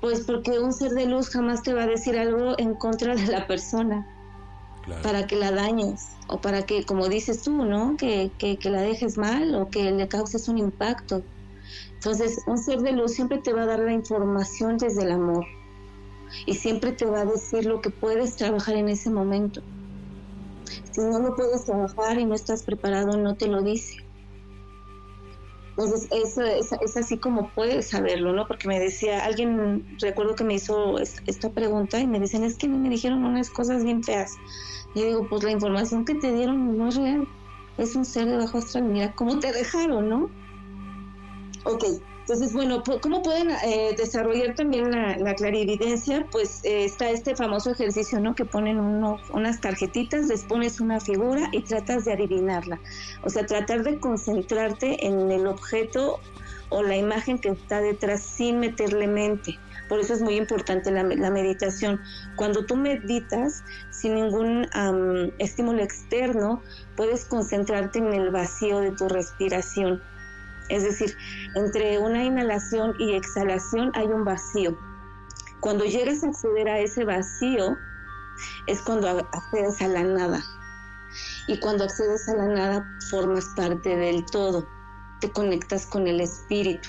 [0.00, 3.26] Pues porque un ser de luz jamás te va a decir algo en contra de
[3.26, 4.06] la persona
[5.02, 7.96] para que la dañes o para que, como dices tú, ¿no?
[7.98, 11.22] Que, que, la dejes mal o que le causes un impacto.
[11.94, 15.44] Entonces, un ser de luz siempre te va a dar la información desde el amor
[16.46, 19.60] y siempre te va a decir lo que puedes trabajar en ese momento.
[20.92, 24.04] Si no lo puedes trabajar y no estás preparado, no te lo dice.
[25.70, 28.46] Entonces, eso es, así como puedes saberlo, ¿no?
[28.46, 32.68] Porque me decía, alguien, recuerdo que me hizo esta pregunta y me dicen, es que
[32.68, 34.36] me dijeron unas cosas bien feas.
[34.94, 37.26] Y digo, pues la información que te dieron no es real,
[37.78, 40.30] es un ser de bajo astral, mira cómo te dejaron, ¿no?
[41.64, 41.84] Ok,
[42.30, 46.24] entonces, bueno, ¿cómo pueden eh, desarrollar también la, clarividencia?
[46.30, 48.36] Pues eh, está este famoso ejercicio, ¿no?
[48.36, 52.78] Que ponen unas tarjetitas, les pones una figura y tratas de adivinarla.
[53.24, 56.20] O sea, tratar de concentrarte en el objeto
[56.68, 59.58] o la imagen que está detrás sin meterle mente.
[59.88, 62.00] Por eso es muy importante la, meditación.
[62.36, 64.68] Cuando tú meditas sin ningún
[65.38, 66.62] estímulo externo,
[66.94, 70.00] puedes concentrarte en el vacío de tu respiración
[70.70, 71.16] es decir,
[71.54, 74.78] entre una inhalación y exhalación hay un vacío.
[75.60, 77.76] Cuando llegas a acceder a ese vacío,
[78.66, 80.42] es cuando accedes a la nada.
[81.48, 84.66] Y cuando accedes a la nada, formas parte del todo.
[85.20, 86.88] Te conectas con el espíritu.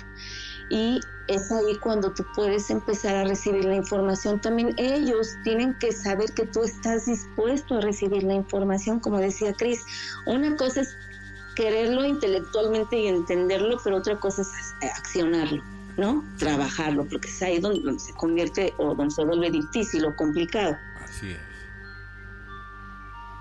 [0.70, 4.40] Y es ahí cuando tú puedes empezar a recibir la información.
[4.40, 9.54] También ellos tienen que saber que tú estás dispuesto a recibir la información, como decía
[9.54, 9.84] Cris.
[10.26, 10.96] Una cosa es
[11.62, 15.64] quererlo intelectualmente y entenderlo, pero otra cosa es accionarlo,
[15.96, 16.26] ¿no?
[16.40, 20.76] Trabajarlo, porque es ahí donde, se convierte o donde se vuelve difícil o complicado.
[21.04, 21.40] Así es.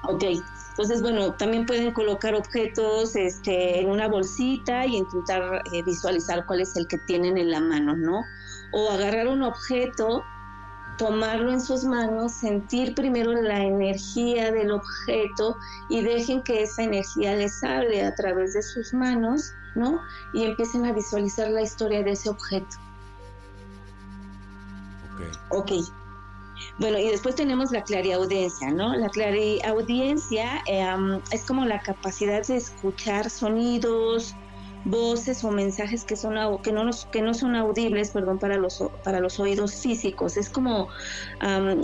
[0.04, 0.24] Ok,
[0.70, 6.60] entonces bueno, también pueden colocar objetos este, en una bolsita y intentar eh, visualizar cuál
[6.60, 8.22] es el que tienen en la mano, ¿no?
[8.72, 10.22] O agarrar un objeto
[11.00, 15.56] tomarlo en sus manos, sentir primero la energía del objeto
[15.88, 19.98] y dejen que esa energía les hable a través de sus manos, ¿no?
[20.34, 22.76] Y empiecen a visualizar la historia de ese objeto.
[25.48, 25.56] Ok.
[25.62, 25.72] Ok.
[26.78, 28.94] Bueno, y después tenemos la clariaudiencia, ¿no?
[28.94, 30.84] La clariaudiencia eh,
[31.30, 34.34] es como la capacidad de escuchar sonidos,
[34.84, 39.20] voces o mensajes que son que no que no son audibles perdón para los para
[39.20, 40.36] los oídos físicos.
[40.36, 40.88] Es como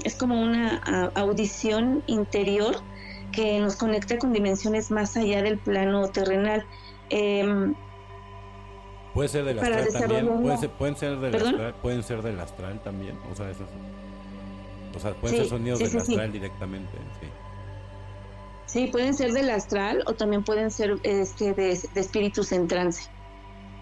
[0.05, 2.77] es como una audición interior
[3.33, 6.65] que nos conecta con dimensiones más allá del plano terrenal.
[7.11, 7.75] Em,
[9.15, 13.35] puede ser del astral también pueden ser del astral pueden ser del astral también o
[13.35, 13.47] sea
[14.95, 17.27] o sea pueden ser sonidos del astral directamente sí
[18.67, 23.09] Sí, pueden ser del astral o también pueden ser este, de, de espíritus en trance,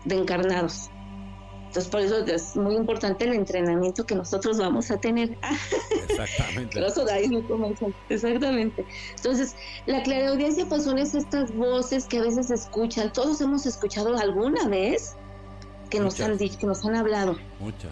[0.05, 0.91] de encarnados.
[1.75, 5.37] Entonces, por eso es muy importante el entrenamiento que nosotros vamos a tener.
[6.09, 6.79] Exactamente.
[8.09, 8.87] Exactamente.
[9.17, 13.13] Entonces, la clareaudiencia, pues son estas voces que a veces escuchan.
[13.13, 15.17] Todos hemos escuchado alguna vez
[15.91, 17.37] que nos han dicho, que nos han hablado.
[17.59, 17.91] Muchas,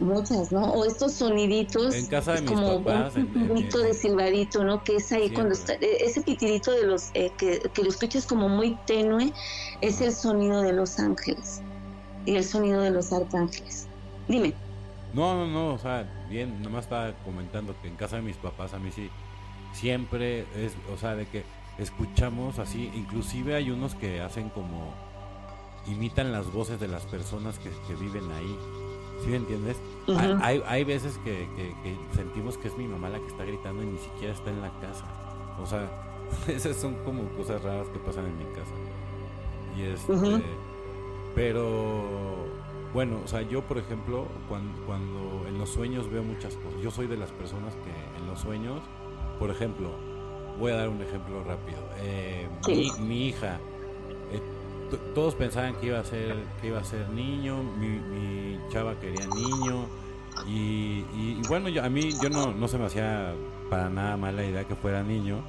[0.00, 0.72] Muchas, ¿no?
[0.72, 1.94] O estos soniditos.
[1.94, 3.14] En casa de mis como papás.
[3.16, 4.82] Un pitidito de silbadito, ¿no?
[4.82, 5.74] Que es ahí cuando está.
[5.74, 7.10] E, ese pitidito de los.
[7.14, 9.32] Eh, que, que lo escuchas como muy tenue,
[9.82, 11.60] es el sonido de los ángeles
[12.24, 13.86] y el sonido de los arcángeles.
[14.28, 14.54] Dime.
[15.12, 18.74] No, no, no, o sea, bien, nomás estaba comentando que en casa de mis papás
[18.74, 19.10] a mí sí,
[19.72, 21.44] siempre es, o sea, de que
[21.78, 24.94] escuchamos así, inclusive hay unos que hacen como,
[25.88, 28.58] imitan las voces de las personas que, viven ahí.
[29.22, 29.76] ¿Sí me entiendes?
[30.42, 31.46] hay, hay, veces que,
[32.14, 34.70] sentimos que es mi mamá la que está gritando y ni siquiera está en la
[34.80, 35.04] casa.
[35.60, 35.88] O sea,
[36.48, 38.72] esas son como cosas raras que pasan en mi casa.
[39.76, 40.42] Y este,
[41.34, 42.48] pero
[42.92, 47.06] bueno, o sea, yo por ejemplo, cuando, en los sueños veo muchas cosas, yo soy
[47.06, 48.80] de las personas que en los sueños,
[49.38, 49.90] por ejemplo,
[50.58, 51.78] voy a dar un ejemplo rápido.
[51.98, 52.48] Eh,
[53.00, 53.69] mi, hija, eh,
[54.98, 59.86] todos pensaban que iba a ser que iba a ser niño, mi, chava quería niño
[60.46, 63.34] y, bueno, yo, a mí yo no, no se me hacía
[63.68, 65.42] para nada mala idea que fuera niño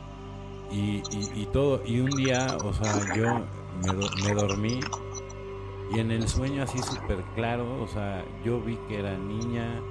[0.71, 1.01] y,
[1.35, 3.41] y todo y un día, o sea, yo
[4.23, 4.79] me, dormí
[5.93, 9.81] y en el sueño así súper claro, o sea, yo vi que era niña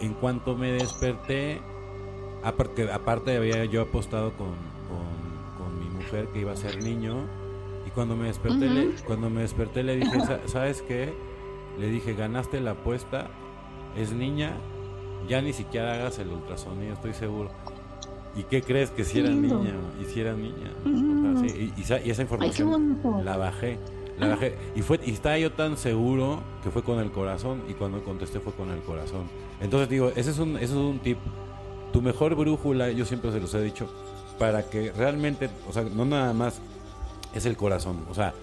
[0.00, 1.60] y en cuanto me desperté,
[2.42, 4.54] aparte, aparte había yo apostado con,
[4.88, 7.26] con, mi mujer que iba a ser niño
[7.98, 11.12] cuando me desperté, le, cuando me desperté le dije, ¿sabes qué?
[11.80, 13.26] Le dije, ganaste la apuesta,
[13.96, 14.52] es niña,
[15.28, 17.50] ya ni siquiera hagas el ultrasonido, estoy seguro.
[18.36, 19.74] ¿Y qué crees que si era niña?
[20.00, 20.70] Y si era niña.
[20.86, 23.80] y, esa información la bajé
[24.76, 28.38] y fue y estaba yo tan seguro que fue con el corazón y cuando contesté
[28.38, 29.22] fue con el corazón.
[29.60, 31.18] Entonces digo, ese es un ese es un tip.
[31.92, 33.88] Tu mejor brújula, yo siempre se los he dicho,
[34.38, 36.60] para que realmente, o sea, no nada más
[37.34, 38.34] es el corazón, o sea,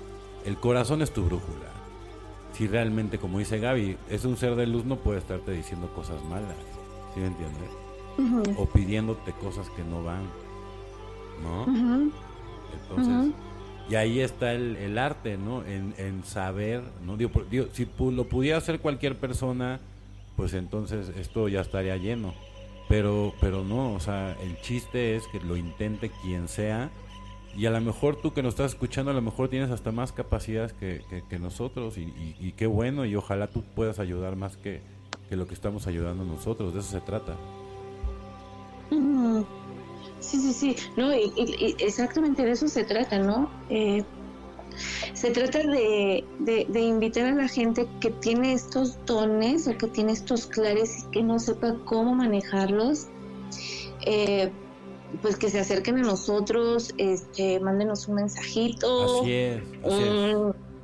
[0.46, 1.72] el corazón es tu brújula.
[2.54, 6.24] Si realmente, como dice Gaby, es un ser de luz, no puede estarte diciendo cosas
[6.26, 6.56] malas,
[7.14, 8.58] ¿sí me entiendes?
[8.58, 10.24] O pidiéndote cosas que no van,
[11.44, 12.12] ¿no?
[12.82, 13.34] Entonces,
[13.90, 15.64] y ahí está el, arte, ¿no?
[15.66, 17.18] En, saber, ¿no?
[17.18, 17.32] Digo,
[17.74, 19.80] si lo pudiera hacer cualquier persona,
[20.36, 22.34] pues entonces esto ya estaría lleno.
[22.88, 26.90] Pero, pero no, o sea, el chiste es que lo intente quien sea.
[27.56, 30.12] Y a lo mejor tú que nos estás escuchando, a lo mejor tienes hasta más
[30.12, 31.98] capacidades que, nosotros.
[31.98, 34.82] Y, qué bueno, y ojalá tú puedas ayudar más que,
[35.30, 36.74] lo que estamos ayudando nosotros.
[36.74, 37.36] De eso se trata.
[40.20, 43.50] Sí, sí, sí, no, exactamente de eso se trata, ¿no?
[43.70, 44.04] Eh,
[45.14, 50.12] se trata de, de, invitar a la gente que tiene estos dones o que tiene
[50.12, 53.08] estos clares y que no sepa cómo manejarlos,
[54.06, 54.52] eh,
[55.22, 59.22] pues que se acerquen a nosotros, este, mándenos un mensajito.
[59.22, 59.64] Así es.
[59.84, 60.38] Así es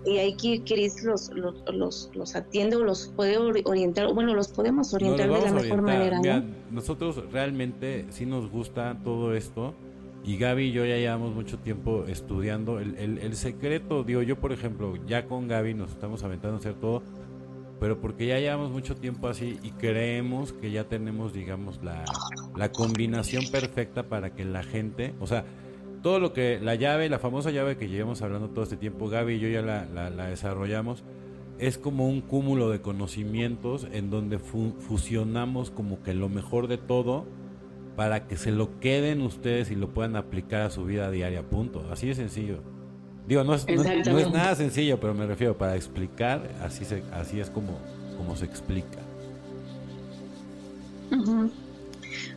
[0.05, 5.29] y ahí Chris los, los, los, atiende o los puede orientar, bueno, los podemos orientar
[5.29, 6.43] de la mejor manera.
[6.71, 9.73] Nosotros realmente sí nos gusta todo esto
[10.23, 14.51] y Gaby y yo ya llevamos mucho tiempo estudiando el, el, secreto, digo yo por
[14.51, 17.03] ejemplo, ya con Gaby nos estamos aventando a hacer todo,
[17.81, 22.05] pero porque ya llevamos mucho tiempo así y creemos que ya tenemos, digamos, la,
[22.55, 25.45] la combinación perfecta para que la gente, o sea,
[26.03, 29.33] todo lo que la llave, la famosa llave que llevamos hablando todo este tiempo, Gaby
[29.33, 31.03] y yo ya la, desarrollamos,
[31.57, 37.25] es como un cúmulo de conocimientos en donde fusionamos como que lo mejor de todo
[37.95, 41.83] para que se lo queden ustedes y lo puedan aplicar a su vida diaria, punto.
[41.91, 42.61] Así de sencillo.
[43.31, 47.39] Digo, no es, no, es nada sencillo, pero me refiero para explicar, así, se, así
[47.39, 47.79] es como,
[48.17, 48.99] como se explica.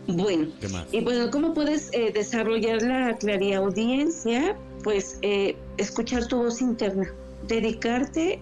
[0.07, 0.47] Bueno,
[0.93, 4.57] y bueno, ¿cómo puedes eh, desarrollar la clariaudiencia?
[4.85, 7.13] Pues eh, escuchar tu voz interna,
[7.49, 8.41] dedicarte,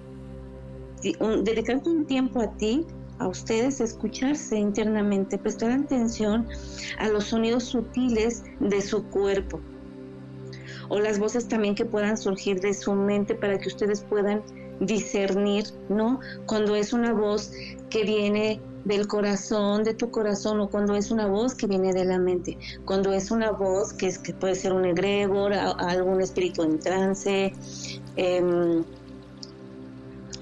[1.21, 2.85] un, dedicarte un tiempo a ti,
[3.19, 6.47] a ustedes, escucharse internamente, prestar atención
[6.99, 9.59] a los sonidos sutiles de su cuerpo
[10.93, 14.43] o las voces también que puedan surgir de su mente para que ustedes puedan
[14.81, 16.21] discernir, ¿no?
[16.45, 17.51] Cuando es una voz
[17.89, 22.05] que viene del corazón, de tu corazón, o cuando es una voz que viene de
[22.05, 26.63] la mente, cuando es una voz que, es, que puede ser un egregor, algún espíritu
[26.63, 27.55] en trance,
[28.17, 28.85] em,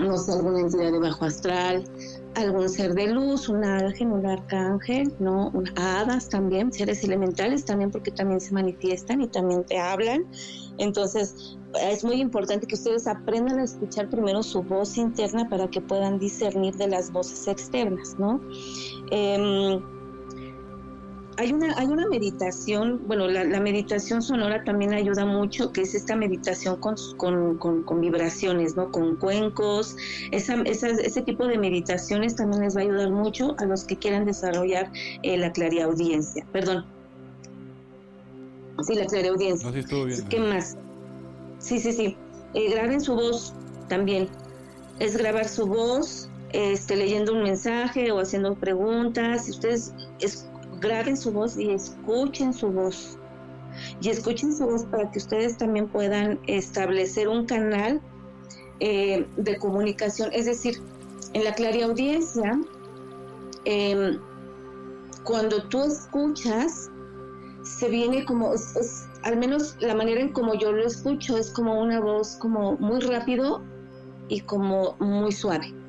[0.00, 1.84] no sé, alguna entidad de bajo astral,
[2.34, 5.52] algún ser de luz, un ángel, un arcángel, ¿no?
[5.76, 10.24] hadas también, seres elementales también porque también se manifiestan y también te hablan.
[10.78, 15.80] Entonces, es muy importante que ustedes aprendan a escuchar primero su voz interna para que
[15.80, 18.40] puedan discernir de las voces externas, ¿no?
[19.10, 19.80] Em,
[21.40, 26.14] hay una, hay una meditación, bueno, la, meditación sonora también ayuda mucho, que es esta
[26.14, 28.90] meditación con, con, vibraciones, ¿no?
[28.90, 29.96] Con cuencos,
[30.32, 34.26] esa, ese tipo de meditaciones también les va a ayudar mucho a los que quieran
[34.26, 36.46] desarrollar eh, la clariaudiencia.
[36.52, 36.84] Perdón.
[38.82, 39.70] Sí, la clariaudiencia.
[39.70, 40.28] No, bien.
[40.28, 40.76] ¿Qué más?
[41.58, 42.18] Sí, sí, sí.
[42.52, 43.54] Eh, graben su voz
[43.88, 44.28] también.
[44.98, 49.46] Es grabar su voz, este, leyendo un mensaje o haciendo preguntas.
[49.46, 50.49] Si ustedes es,
[50.80, 53.18] graben su voz y escuchen su voz.
[54.00, 58.00] Y escuchen su voz para que ustedes también puedan establecer un canal
[58.80, 60.30] eh, de comunicación.
[60.32, 60.80] Es decir,
[61.34, 62.60] en la clariaudiencia,
[63.64, 64.18] eh,
[65.24, 66.90] cuando tú escuchas,
[67.62, 68.52] se viene como,
[69.22, 73.00] al menos la manera en como yo lo escucho, es como una voz como muy
[73.00, 73.62] rápido
[74.28, 75.79] y como muy suave.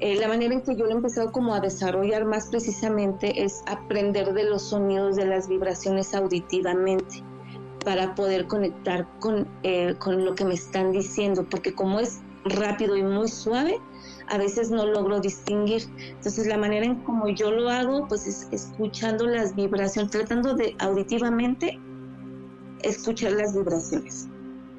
[0.00, 3.62] Eh, la manera en que yo lo he empezado como a desarrollar más precisamente es
[3.66, 7.22] aprender de los sonidos de las vibraciones auditivamente
[7.84, 12.96] para poder conectar con, eh, con lo que me están diciendo, porque como es rápido
[12.96, 13.80] y muy suave,
[14.28, 15.82] a veces no logro distinguir.
[15.98, 20.76] Entonces la manera en como yo lo hago, pues es escuchando las vibraciones, tratando de
[20.78, 21.78] auditivamente
[22.82, 24.28] escuchar las vibraciones.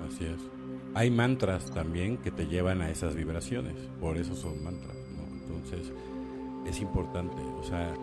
[0.07, 0.39] Así es.
[0.93, 4.98] Hay mantras también que te llevan a esas vibraciones, por eso son mantras.
[5.63, 5.93] Entonces,
[6.65, 7.41] es importante.
[7.59, 7.93] O sea,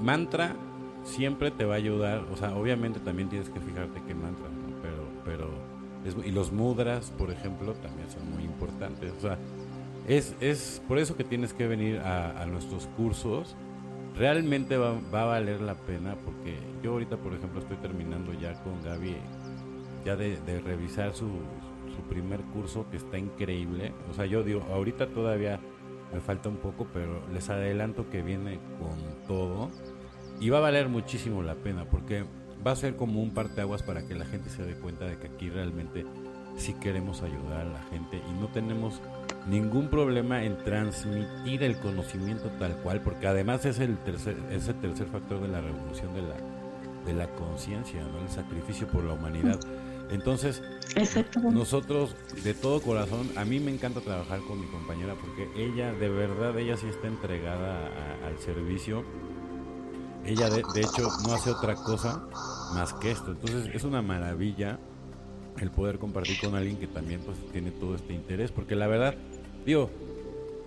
[0.00, 0.56] mantra
[1.04, 2.26] siempre te va a ayudar.
[2.32, 4.46] O sea, obviamente también tienes que fijarte qué mantra,
[4.82, 5.70] pero, pero
[6.24, 9.12] y los mudras, por ejemplo, también son muy importantes.
[9.18, 9.38] O sea,
[10.08, 13.54] es, es por eso que tienes que venir a, nuestros cursos.
[14.16, 18.54] Realmente va, va, a valer la pena porque yo ahorita, por ejemplo, estoy terminando ya
[18.62, 19.16] con Gaby,
[20.04, 21.26] ya de, de revisar su,
[21.94, 23.92] su primer curso que está increíble.
[24.10, 25.60] O sea, yo digo, ahorita todavía
[26.12, 29.70] me falta un poco, pero les adelanto que viene con todo
[30.40, 32.24] y va a valer muchísimo la pena porque
[32.66, 35.28] va a ser como un parteaguas para que la gente se dé cuenta de que
[35.28, 36.04] aquí realmente
[36.56, 39.00] sí queremos ayudar a la gente y no tenemos
[39.48, 44.74] ningún problema en transmitir el conocimiento tal cual, porque además es el tercer, es el
[44.76, 46.36] tercer factor de la revolución de la,
[47.06, 48.20] de la conciencia, ¿no?
[48.20, 49.58] el sacrificio por la humanidad.
[50.10, 50.62] Entonces,
[51.52, 56.08] nosotros de todo corazón, a mí me encanta trabajar con mi compañera porque ella, de
[56.08, 57.88] verdad, ella sí está entregada
[58.26, 59.04] al servicio.
[60.24, 62.24] Ella, de, hecho, no hace otra cosa
[62.74, 63.30] más que esto.
[63.30, 64.78] Entonces, es una maravilla
[65.60, 68.50] el poder compartir con alguien que también pues tiene todo este interés.
[68.50, 69.14] Porque la verdad,
[69.64, 69.90] digo,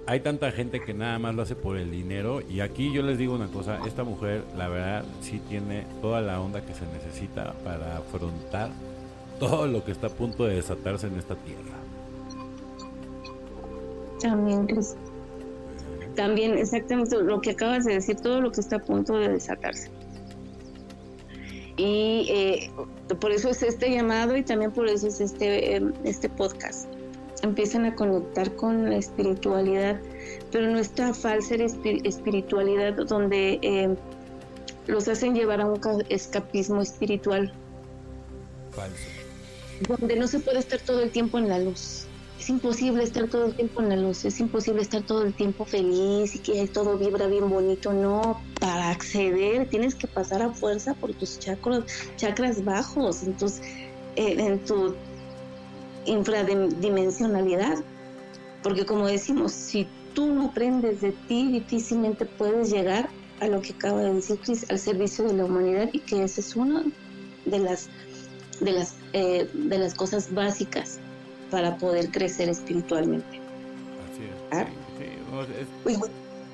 [0.06, 3.18] hay tanta gente que nada más lo hace por el dinero y aquí yo les
[3.18, 7.54] digo una cosa, esta mujer la verdad sí tiene toda la onda que se necesita
[7.64, 8.70] para afrontar
[9.40, 11.78] todo lo que está a punto de desatarse en esta tierra.
[14.22, 14.96] También, Cris.
[16.16, 19.90] También, exactamente lo que acabas de decir, todo lo que está a punto de desatarse.
[21.76, 22.72] Y eh,
[23.20, 26.88] por eso es este llamado y también por eso es este, em, este podcast.
[27.42, 30.00] Empiezan a conectar con la espiritualidad,
[30.52, 33.96] pero no esta falsa espiritualidad donde em,
[34.88, 35.80] los hacen llevar a un
[36.10, 37.52] escapismo espiritual.
[38.72, 39.23] Falso
[39.88, 42.08] donde no se puede estar todo el tiempo en la luz.
[42.40, 45.66] Es imposible estar todo el tiempo en la luz, es imposible estar todo el tiempo
[45.66, 47.94] feliz y que todo vibra bien bonito.
[47.94, 51.86] No, para acceder tienes que pasar a fuerza por tus chakras,
[52.18, 53.62] chakras bajos, entonces,
[54.16, 54.96] eh, en tu
[56.06, 57.78] infradimensionalidad.
[58.62, 63.10] Porque como decimos, si tú no aprendes de ti, difícilmente puedes llegar
[63.40, 66.42] a lo que acaba de decir Chris, al servicio de la humanidad y que ese
[66.42, 66.84] es uno
[67.46, 67.90] de las
[68.60, 71.00] de las, eh, de las cosas básicas
[71.52, 73.40] para poder crecer espiritualmente.
[74.12, 74.58] Así es.
[74.58, 74.68] ¿Ah?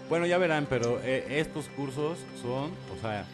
[0.09, 0.25] bueno.
[0.25, 3.25] ya verán, pero eh, estos cursos son, o sea,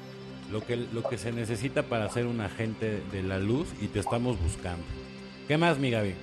[0.52, 4.00] lo que, lo que se necesita para ser un agente de la luz y te
[4.00, 4.86] estamos buscando.
[5.48, 6.14] ¿Qué más, mi Gaby?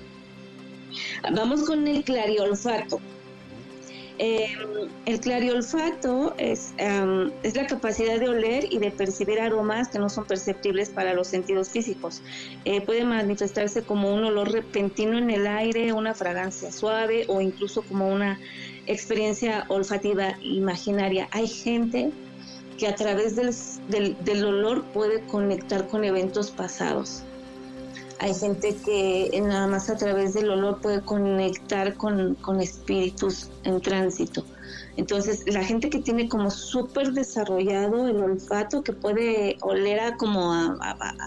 [1.35, 3.01] Vamos con el clariolfato.
[4.25, 4.57] Eh,
[5.05, 10.09] el clariolfato es, em, es la capacidad de oler y de percibir aromas que no
[10.09, 12.23] son perceptibles para los sentidos físicos.
[12.65, 17.83] Eh, puede manifestarse como un olor repentino en el aire, una fragancia suave o incluso
[17.83, 18.39] como una
[18.87, 21.27] experiencia olfativa imaginaria.
[21.33, 22.13] Hay gente
[22.79, 27.25] que a través del, del olor puede conectar con eventos pasados
[28.23, 34.45] hay gente que nada más a través del olor puede conectar con, espíritus en tránsito.
[34.97, 40.53] Entonces, la gente que tiene como súper desarrollado el olfato, que puede oler a como
[40.53, 41.19] a,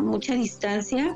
[0.00, 1.14] mucha distancia,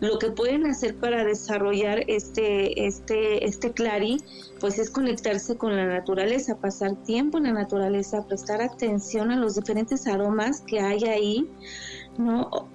[0.00, 4.20] lo que pueden hacer para desarrollar este, este, este clari,
[4.58, 9.54] pues es conectarse con la naturaleza, pasar tiempo en la naturaleza, prestar atención a los
[9.54, 11.46] diferentes aromas que hay ahí,
[12.18, 12.68] ¿no?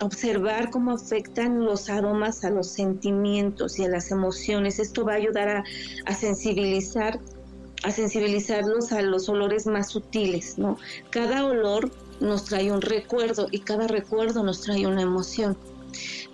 [0.00, 4.78] observar cómo afectan los aromas a los sentimientos y a las emociones.
[4.78, 5.64] Esto va a ayudar
[6.06, 7.20] a, sensibilizar
[7.82, 10.76] a sensibilizarlos a los olores más sutiles, ¿no?
[11.10, 15.56] Cada olor nos trae un recuerdo y cada recuerdo nos trae una emoción.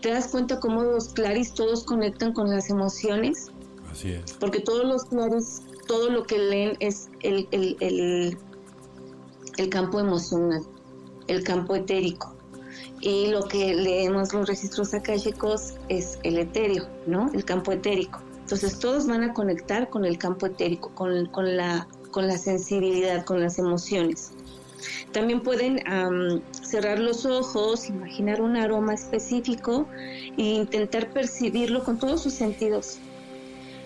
[0.01, 3.53] ¿Te das cuenta cómo los claris todos conectan con las emociones?
[3.91, 4.33] Así es.
[4.35, 8.37] Porque todos los claris, todo lo que leen es el, el,
[9.57, 10.63] el campo emocional,
[11.29, 12.36] el campo etérico
[13.01, 17.31] y lo que leemos los registros akáshicos es el etéreo, ¿no?
[17.33, 18.21] El campo etérico.
[18.41, 23.25] Entonces todos van a conectar con el campo etérico, con, con, la, con la sensibilidad,
[23.25, 24.33] con las emociones.
[25.13, 25.83] También pueden
[26.63, 29.87] cerrar los ojos, imaginar un aroma específico
[30.37, 32.99] e intentar percibirlo con todos sus sentidos.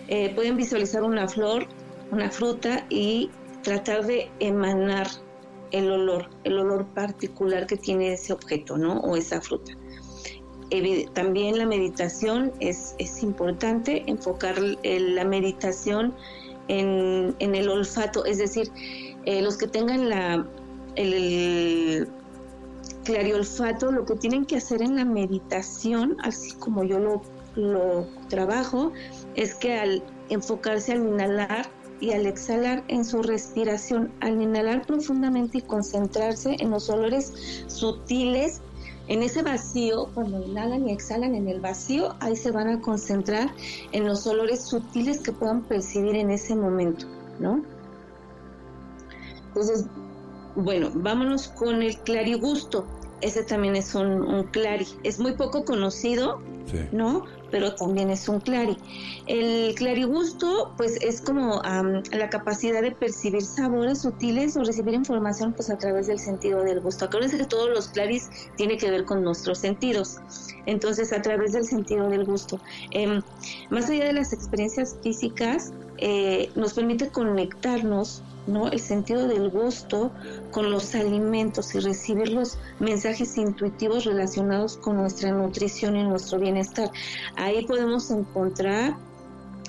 [0.09, 1.67] Eh, pueden visualizar una flor,
[2.11, 3.31] una fruta y
[3.63, 5.07] tratar de emanar
[5.73, 9.01] el olor, el olor particular que tiene ese objeto, ¿no?
[9.01, 9.73] O esa fruta.
[11.15, 16.15] también la meditación es, es importante, enfocar la meditación
[16.69, 18.71] en, el olfato, es decir,
[19.25, 20.47] eh, los que tengan la,
[20.95, 22.09] el, el
[23.05, 27.23] clariolfato, lo que tienen que hacer en la meditación, así como yo lo,
[27.57, 28.93] lo trabajo,
[29.35, 31.69] es que al enfocarse al inhalar,
[32.01, 38.63] y al exhalar en su respiración, al inhalar profundamente y concentrarse en los olores sutiles,
[39.09, 43.51] en ese vacío, cuando inhalan y exhalan en el vacío, ahí se van a concentrar
[43.93, 47.07] en los olores sutiles que puedan percibir en ese momento,
[47.41, 47.63] ¿no?
[49.49, 49.87] Entonces,
[50.55, 52.87] bueno, vámonos con el clarigusto.
[53.21, 54.87] Ese también es un, un clari.
[55.03, 56.41] Es muy poco conocido,
[56.93, 57.25] ¿no?
[57.51, 58.77] Pero también es un clari.
[59.27, 61.63] El clarigusto, pues es como
[62.13, 66.81] la capacidad de percibir sabores sutiles o recibir información, pues a través del sentido del
[66.81, 67.07] gusto.
[67.07, 70.19] Acuérdense que todos los claris tienen que ver con nuestros sentidos.
[70.67, 72.61] Entonces, a través del sentido del gusto.
[72.91, 73.23] Em,
[73.71, 78.69] más allá de las experiencias físicas, eh, nos permite conectarnos ¿no?
[78.69, 80.11] El sentido del gusto
[80.51, 86.91] con los alimentos y recibir los mensajes intuitivos relacionados con nuestra nutrición y nuestro bienestar.
[87.37, 88.97] Ahí podemos encontrar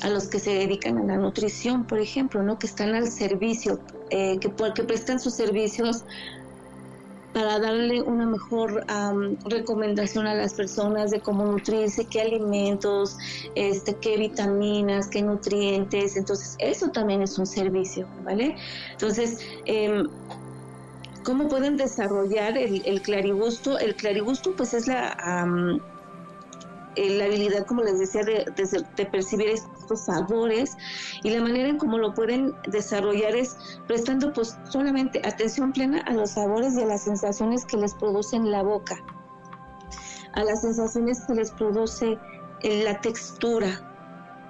[0.01, 2.57] a los que se dedican a la nutrición, por ejemplo, ¿no?
[2.57, 6.03] Que están al servicio, eh, que, que prestan sus servicios
[7.33, 8.85] para darle una mejor
[9.45, 13.17] recomendación a las personas de cómo nutrirse, qué alimentos,
[13.55, 16.17] este, qué vitaminas, qué nutrientes.
[16.17, 18.55] Entonces, eso también es un servicio, ¿vale?
[18.91, 20.03] Entonces, eh,
[21.23, 23.79] ¿cómo pueden desarrollar el, el clarigusto?
[23.79, 25.15] El clarigusto, pues, es la
[26.95, 28.45] eh, la habilidad, como les decía, de,
[29.05, 30.77] percibir estos sabores
[31.23, 33.55] y la manera en cómo lo pueden desarrollar es
[33.87, 38.51] prestando pues solamente atención plena a los sabores y a las sensaciones que les producen
[38.51, 38.97] la boca,
[40.33, 42.17] a las sensaciones que les produce
[42.63, 43.87] la textura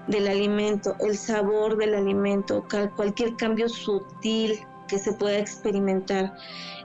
[0.07, 2.65] del alimento, el sabor del alimento,
[2.95, 6.35] cualquier cambio sutil que se pueda experimentar.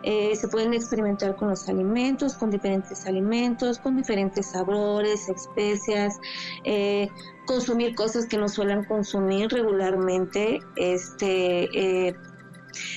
[0.04, 6.16] Eh, se pueden experimentar con los alimentos, con diferentes alimentos, con diferentes sabores, especias,
[6.64, 7.08] eh,
[7.46, 10.60] consumir cosas que no suelen consumir regularmente.
[10.76, 12.14] Este, eh,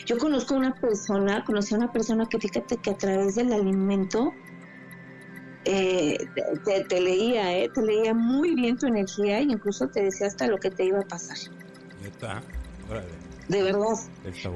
[0.06, 4.32] yo conozco una persona, conocí a una persona que fíjate que a través del alimento
[5.64, 10.58] te, leía, eh, te leía muy bien tu energía e incluso te decía hasta lo
[10.58, 11.38] que te iba a pasar.
[12.04, 12.42] ¿Neta?
[13.50, 13.98] De verdad.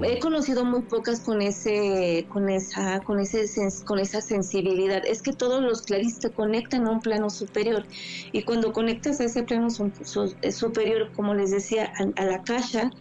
[0.03, 3.45] He conocido muy pocas con ese, con esa, con ese,
[3.85, 5.01] con esa sensibilidad.
[5.05, 7.85] Es que todos los claristas conectan a un plano superior
[8.31, 12.91] y cuando conectas a ese plano superior, como les decía, a, la caja,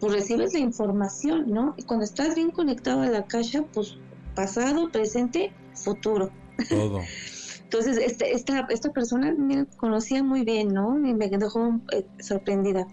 [0.00, 1.74] pues recibes la información, ¿no?
[1.76, 3.98] Y cuando estás bien conectado a la caja, pues
[4.34, 6.30] pasado, presente, futuro.
[6.70, 7.02] Todo.
[7.72, 10.98] Entonces, este, esta, esta persona me conocía muy bien, ¿no?
[10.98, 12.86] Y me dejó eh, sorprendida.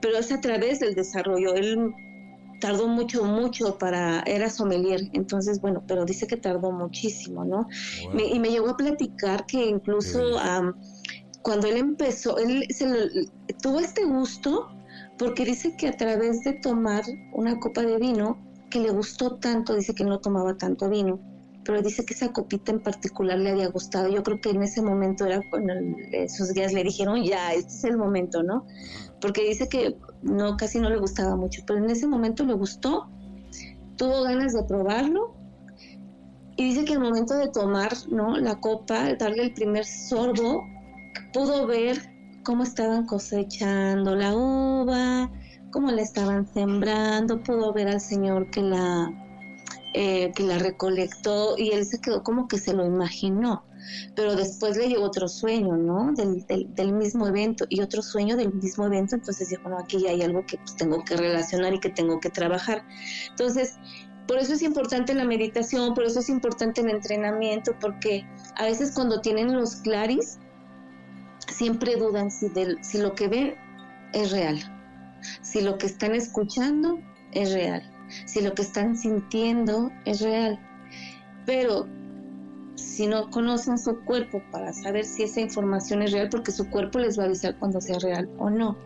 [0.00, 1.54] Pero es a través del desarrollo.
[1.54, 1.94] Él
[2.60, 7.68] tardó mucho, mucho para, era sommelier, entonces, bueno, pero dice que tardó muchísimo, ¿no?
[8.12, 10.40] y me llegó a platicar que incluso
[11.42, 12.88] cuando él empezó, él se
[13.62, 14.66] tuvo este gusto
[15.18, 18.36] porque dice que a través de tomar una copa de vino,
[18.70, 21.20] que le gustó tanto, dice que no tomaba tanto vino,
[21.68, 24.08] pero dice que esa copita en particular le había gustado.
[24.08, 25.74] Yo creo que en ese momento era cuando
[26.26, 28.64] sus guías le dijeron, ya, este es el momento, ¿no?
[29.20, 33.10] Porque dice que no, casi no le gustaba mucho, pero en ese momento le gustó,
[33.96, 35.34] tuvo ganas de probarlo
[36.56, 38.38] y dice que al momento de tomar, ¿no?
[38.38, 40.64] La copa, darle el primer sorbo,
[41.34, 41.98] pudo ver
[42.44, 45.30] cómo estaban cosechando la uva,
[45.70, 49.27] cómo la estaban sembrando, pudo ver al Señor que la,
[50.00, 53.64] eh, que la recolectó y él se quedó como que se lo imaginó.
[54.14, 56.12] Pero después le llegó otro sueño, ¿no?
[56.12, 59.16] Del, del, mismo evento y otro sueño del mismo evento.
[59.16, 62.30] Entonces dijo, no, aquí hay algo que pues, tengo que relacionar y que tengo que
[62.30, 62.86] trabajar.
[63.30, 63.74] Entonces,
[64.28, 68.24] por eso es importante la meditación, por eso es importante el entrenamiento, porque
[68.54, 70.38] a veces cuando tienen los claris,
[71.48, 73.56] siempre dudan si, si lo que ven
[74.12, 74.60] es real,
[75.42, 77.00] si lo que están escuchando
[77.32, 77.82] es real,
[78.26, 80.58] si lo que están sintiendo es real.
[81.46, 81.86] Pero
[82.74, 86.98] si no conocen su cuerpo para saber si esa información es real, porque su cuerpo
[86.98, 88.76] les va a avisar cuando sea real o no.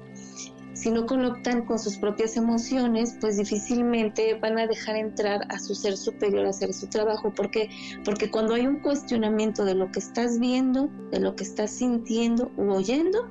[0.74, 5.74] Si no conectan con sus propias emociones, pues difícilmente van a dejar entrar a su
[5.74, 7.32] ser superior a hacer su trabajo.
[7.32, 7.68] ¿Por qué?
[8.04, 12.50] Porque cuando hay un cuestionamiento de lo que estás viendo, de lo que estás sintiendo
[12.56, 13.30] u oyendo,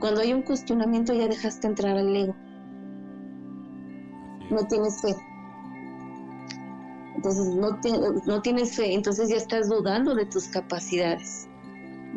[0.00, 2.34] cuando hay un cuestionamiento ya dejaste entrar al ego.
[4.50, 5.14] No tienes fe.
[7.16, 7.78] Entonces no,
[8.26, 11.48] no tienes fe, entonces ya estás dudando de tus capacidades.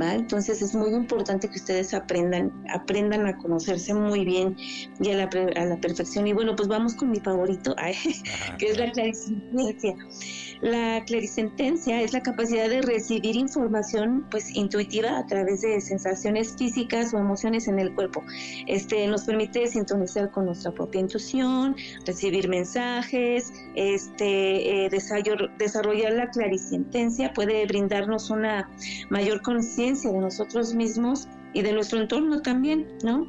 [0.07, 4.55] Entonces es muy importante que ustedes aprendan, aprendan a conocerse muy bien
[4.99, 5.23] y a la,
[5.55, 6.25] a la perfección.
[6.27, 7.75] Y bueno, pues vamos con mi favorito,
[8.57, 9.95] que es la clarisentencia.
[10.61, 17.13] La clarisentencia es la capacidad de recibir información pues intuitiva a través de sensaciones físicas
[17.13, 18.23] o emociones en el cuerpo.
[18.67, 27.31] Este nos permite sintonizar con nuestra propia intuición, recibir mensajes, este eh, desarrollar la clarisentencia
[27.33, 28.69] puede brindarnos una
[29.09, 33.25] mayor conciencia de nosotros mismos y de nuestro entorno también, ¿no?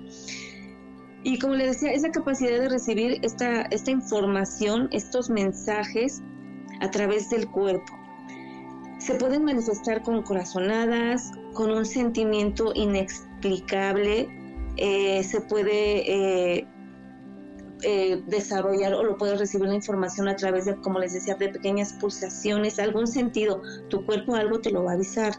[1.22, 6.22] Y como le decía, es la capacidad de recibir esta, esta información, estos mensajes
[6.81, 7.93] a través del cuerpo.
[8.99, 14.28] Se pueden manifestar con corazonadas, con un sentimiento inexplicable,
[14.76, 16.66] eh, se puede eh,
[17.83, 21.49] eh, desarrollar o lo puedes recibir la información a través de, como les decía, de
[21.49, 25.33] pequeñas pulsaciones, algún sentido, tu cuerpo algo te lo va a avisar.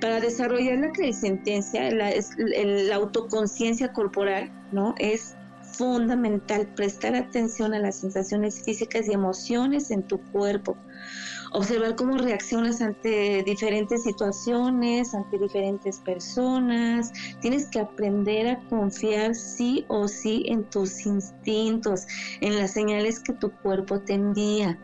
[0.00, 4.94] Para desarrollar la clarisentencia, la, la autoconciencia corporal, ¿no?
[4.98, 5.37] Es
[5.78, 10.76] fundamental prestar atención a las sensaciones físicas y emociones en tu cuerpo.
[11.52, 17.10] Observar cómo reaccionas ante diferentes situaciones, ante diferentes personas.
[17.40, 22.06] Tienes que aprender a confiar sí o sí en tus instintos,
[22.40, 24.78] en las señales que tu cuerpo te envía.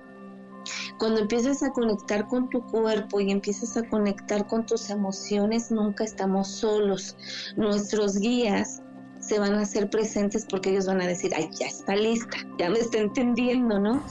[0.98, 6.04] Cuando empiezas a conectar con tu cuerpo y empiezas a conectar con tus emociones, nunca
[6.04, 7.16] estamos solos.
[7.56, 8.80] Nuestros guías
[9.26, 12.70] se van a hacer presentes porque ellos van a decir, ay, ya está lista, ya
[12.70, 14.02] me está entendiendo, ¿no?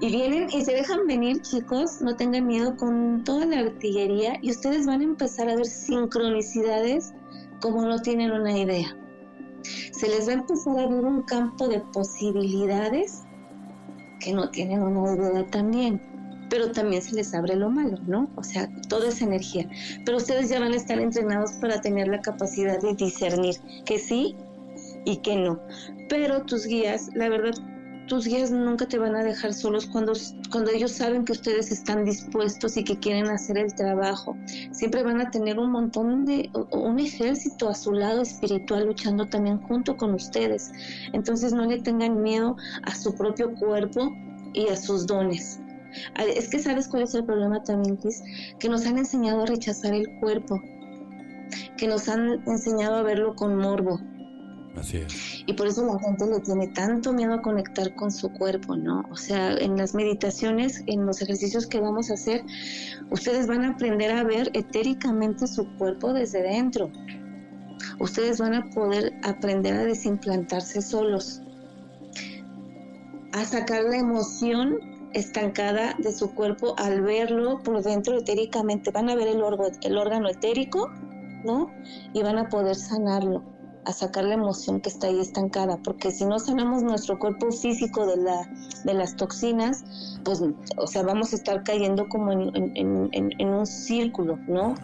[0.00, 4.50] Y vienen y se dejan venir, chicos, no tengan miedo con toda la artillería y
[4.50, 7.14] ustedes van a empezar a ver sincronicidades
[7.60, 8.96] como no tienen una idea.
[9.92, 13.22] Se les va a empezar a abrir un campo de posibilidades
[14.20, 16.00] que no tienen una idea también
[16.48, 18.28] pero también se les abre lo malo, ¿no?
[18.36, 19.68] O sea, toda esa energía.
[20.04, 24.36] Pero ustedes ya van a estar entrenados para tener la capacidad de discernir que sí
[25.06, 25.58] y que no.
[26.10, 27.54] Pero tus guías, la verdad,
[28.08, 30.12] tus guías nunca te van a dejar solos cuando,
[30.52, 34.36] cuando ellos saben que ustedes están dispuestos y que quieren hacer el trabajo.
[34.72, 39.58] Siempre van a tener un montón de, un ejército a su lado espiritual luchando también
[39.62, 40.70] junto con ustedes.
[41.12, 44.12] Entonces no le tengan miedo a su propio cuerpo
[44.52, 45.60] y a sus dones.
[46.18, 47.98] Es que sabes cuál es el problema también,
[48.58, 50.60] que nos han enseñado a rechazar el cuerpo,
[51.76, 53.98] que nos han enseñado a verlo con morbo,
[55.46, 59.04] y por eso la gente le tiene tanto miedo a conectar con su cuerpo, ¿no?
[59.10, 62.44] O sea, en las meditaciones, en los ejercicios que vamos a hacer,
[63.10, 66.90] ustedes van a aprender a ver etéricamente su cuerpo desde dentro.
[67.98, 71.40] Ustedes van a poder aprender a desimplantarse solos,
[73.32, 74.78] a sacar la emoción
[75.14, 78.90] estancada de su cuerpo al verlo por dentro etéricamente.
[78.90, 79.42] Van a ver el,
[79.82, 80.90] el órgano etérico,
[81.44, 81.70] ¿no?
[82.12, 83.55] Y van a poder sanarlo
[83.86, 88.04] a sacar la emoción que está ahí estancada, porque si no sanamos nuestro cuerpo físico
[88.04, 88.50] de, la,
[88.84, 89.84] de las toxinas,
[90.24, 90.42] pues,
[90.76, 94.74] o sea, vamos a estar cayendo como en, un círculo, ¿no?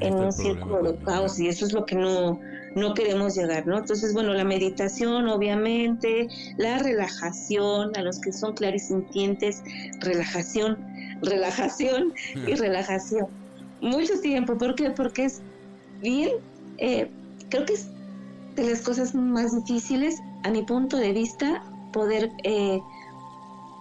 [0.00, 2.40] en un círculo de caos, y eso es lo que no,
[2.74, 3.78] no queremos llegar, ¿no?
[3.78, 6.26] Entonces, bueno, la meditación, obviamente,
[6.56, 9.62] la relajación, a los que son clarisintientes,
[10.00, 10.76] relajación,
[11.22, 12.14] relajación
[12.48, 13.28] y relajación.
[13.80, 14.90] Mucho tiempo, ¿por qué?
[14.90, 15.40] Porque es
[16.02, 16.32] bien,
[16.78, 17.08] eh,
[17.48, 17.88] creo que es
[18.60, 22.80] de las cosas más difíciles, a mi punto de vista, poder eh,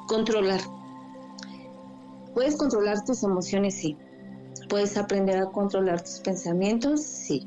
[0.08, 0.62] controlar.
[2.34, 3.98] Puedes controlar tus emociones, sí.
[4.70, 7.46] Puedes aprender a controlar tus pensamientos, sí.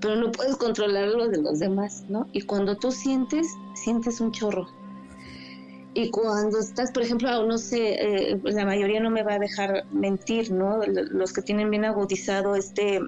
[0.00, 2.26] Pero no puedes controlar los de los demás, ¿no?
[2.32, 4.66] Y cuando tú sientes, sientes un chorro.
[5.92, 7.94] Y cuando estás, por ejemplo, no sé,
[8.32, 10.80] eh, la mayoría no me va a dejar mentir, ¿no?
[10.86, 13.00] Los que tienen bien agudizado este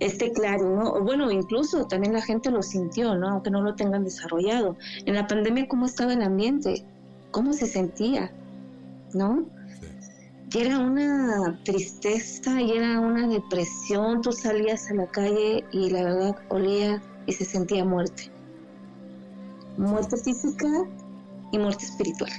[0.00, 0.92] este claro, ¿no?
[0.92, 3.28] O bueno, incluso también la gente lo sintió, ¿no?
[3.28, 4.76] Aunque no lo tengan desarrollado.
[5.04, 6.84] En la pandemia, ¿cómo estaba el ambiente?
[7.30, 8.32] ¿Cómo se sentía?
[9.14, 9.44] ¿No?
[10.50, 14.22] Y era una tristeza y era una depresión.
[14.22, 18.30] Tú salías a la calle y la verdad olía y se sentía muerte.
[19.76, 20.66] Muerte física
[21.52, 22.32] y muerte espiritual,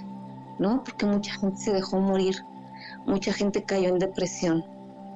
[0.57, 0.83] ¿no?
[0.83, 2.35] Porque mucha gente se dejó morir,
[3.05, 4.63] mucha gente cayó en depresión.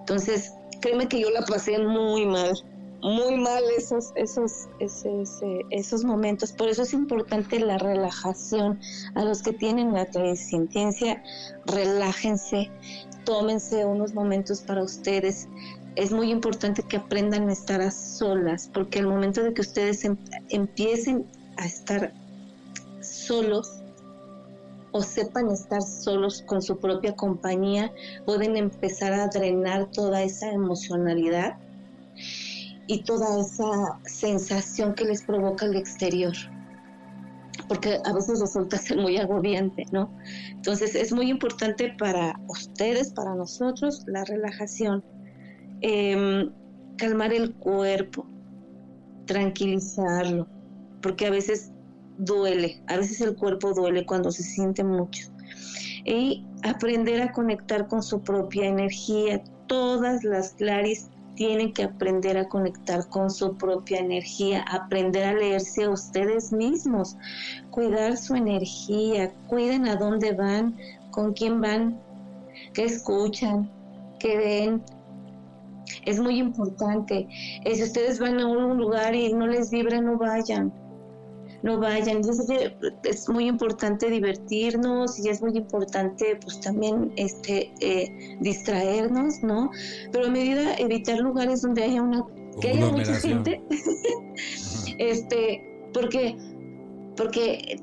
[0.02, 2.54] Entonces, créeme que yo la pasé muy mal,
[3.02, 6.52] muy mal esos, esos, esos, esos momentos.
[6.52, 8.82] Por eso es importante la relajación.
[9.16, 11.24] A los que tienen la clarisintiencia,
[11.66, 12.70] relájense,
[13.24, 15.48] tómense unos momentos para ustedes.
[15.96, 20.04] Es muy importante que aprendan a estar a solas, porque al momento de que ustedes
[20.04, 20.18] em,
[20.50, 21.26] empiecen
[21.56, 22.12] a estar
[23.00, 23.83] solos,
[24.94, 27.92] o sepan estar solos con su propia compañía,
[28.26, 31.58] pueden empezar a drenar toda esa emocionalidad
[32.88, 36.34] y toda esa sensación que les provoca el exterior.
[37.68, 40.14] Porque a veces resulta ser muy agobiante, ¿no?
[40.52, 45.04] Entonces es muy importante para ustedes, para nosotros, la relajación,
[45.82, 46.52] em,
[46.98, 48.28] calmar el cuerpo,
[49.26, 50.48] tranquilizarlo,
[51.02, 51.73] porque a veces
[52.18, 55.30] duele, a veces el cuerpo duele cuando se siente mucho.
[56.06, 59.42] Y aprender a conectar con su propia energía.
[59.68, 65.86] Todas las claris tienen que aprender a conectar con su propia energía, aprender a leerse
[65.86, 67.18] a ustedes mismos,
[67.72, 70.78] cuidar su energía, cuiden a dónde van,
[71.12, 72.00] con quién van,
[72.74, 73.70] qué escuchan,
[74.20, 74.84] qué ven.
[76.06, 77.28] Es muy importante.
[77.66, 80.72] Si ustedes van a un lugar y no les vibra, no vayan
[81.64, 82.22] no vayan.
[83.04, 89.72] es muy importante divertirnos y es muy importante pues también este eh, distraernos, ¿no?
[90.12, 92.24] Pero a medida evitar lugares donde haya una
[92.62, 93.64] que haya mucha gente,
[95.00, 96.38] este, porque
[97.18, 97.78] porque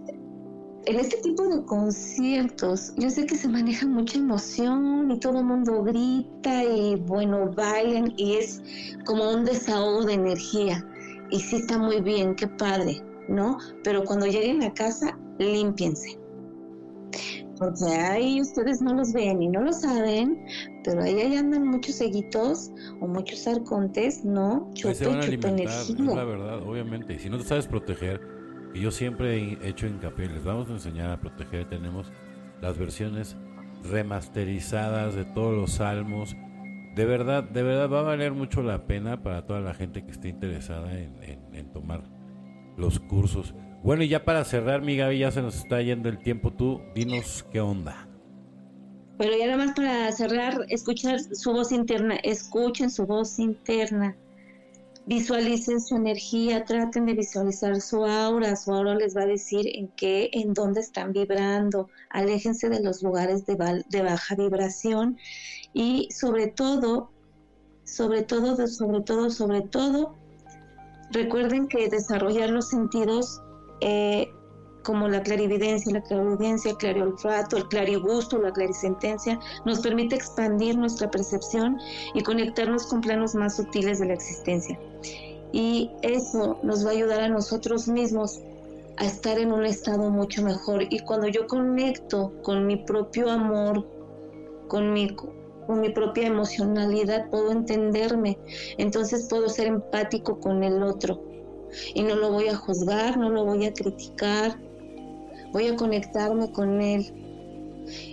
[0.87, 5.45] en este tipo de conciertos, yo sé que se maneja mucha emoción y todo el
[5.45, 8.62] mundo grita y bueno, bailan y es
[9.05, 10.85] como un desahogo de energía.
[11.31, 13.03] Y sí está muy bien, qué padre.
[13.31, 13.59] ¿No?
[13.83, 16.18] Pero cuando lleguen a casa, límpiense.
[17.59, 20.47] Porque ahí ustedes no los ven y no lo saben,
[20.83, 22.70] pero ahí, andan muchos seguitos
[23.01, 24.70] o muchos arcontes, ¿no?
[24.72, 27.14] Chupa, se van a es la verdad, obviamente.
[27.14, 28.20] Y si no te sabes proteger,
[28.72, 31.68] y yo siempre he hecho hincapié, les vamos a enseñar a proteger.
[31.68, 32.11] Tenemos
[32.62, 33.37] las versiones
[33.85, 36.35] remasterizadas de todos los salmos.
[36.97, 40.12] De verdad, de verdad va a valer mucho la pena para toda la gente que
[40.12, 41.14] esté interesada en,
[41.53, 42.03] en tomar
[42.81, 43.55] los cursos.
[43.83, 46.53] Bueno, y ya para cerrar, mi Gaby, ya se nos está yendo el tiempo.
[46.53, 48.09] Tú, dinos qué onda.
[49.20, 54.16] Pero ya nada más para cerrar, escuchar su voz interna, escuchen su voz interna,
[55.05, 59.89] visualicen su energía, traten de visualizar su aura, su aura les va a decir en
[59.89, 65.18] qué, en dónde están vibrando, aléjense de los lugares de, de baja vibración
[65.74, 67.11] y sobre todo,
[67.85, 70.16] sobre todo, sobre todo, sobre todo,
[71.11, 73.43] Recuerden que desarrollar los sentidos
[73.81, 74.33] eh,
[74.83, 81.11] como la clarividencia, la clarividencia, el clariolfato, el clarigusto, la clarisentencia, nos permite expandir nuestra
[81.11, 81.79] percepción
[82.15, 84.79] y conectarnos con planos más sutiles de la existencia.
[85.53, 88.41] Y eso nos va a ayudar a nosotros mismos
[88.97, 90.85] a estar en un estado mucho mejor.
[90.91, 93.87] Y cuando yo conecto con mi propio amor,
[94.69, 95.15] con mi
[95.71, 98.37] con mi propia emocionalidad, puedo entenderme,
[98.77, 101.23] entonces puedo ser empático con el otro
[101.95, 104.59] y no lo voy a juzgar, no lo voy a criticar,
[105.53, 107.14] voy a conectarme con él.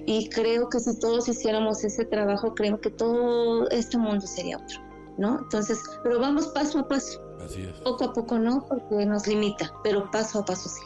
[0.05, 4.79] Y creo que si todos hiciéramos ese trabajo, creo que todo este mundo sería otro,
[5.17, 5.39] ¿no?
[5.39, 7.19] Entonces, pero vamos paso a paso.
[7.43, 7.71] Así es.
[7.79, 10.85] Poco a poco no, porque nos limita, pero paso a paso sí.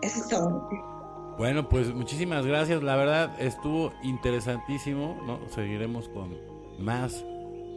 [0.00, 0.70] Eso es todo.
[1.38, 2.82] Bueno, pues muchísimas gracias.
[2.82, 5.20] La verdad estuvo interesantísimo.
[5.26, 5.40] ¿no?
[5.50, 6.36] Seguiremos con
[6.78, 7.24] más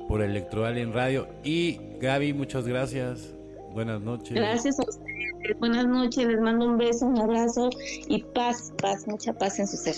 [0.08, 1.28] por en Radio.
[1.44, 3.34] Y Gaby, muchas gracias.
[3.74, 4.34] Buenas noches.
[4.34, 5.60] Gracias a ustedes.
[5.60, 6.26] Buenas noches.
[6.26, 7.70] Les mando un beso, un abrazo
[8.08, 9.96] y paz, paz, mucha paz en su ser.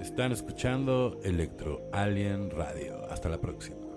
[0.00, 3.04] Están escuchando Electro Alien Radio.
[3.10, 3.89] Hasta la próxima.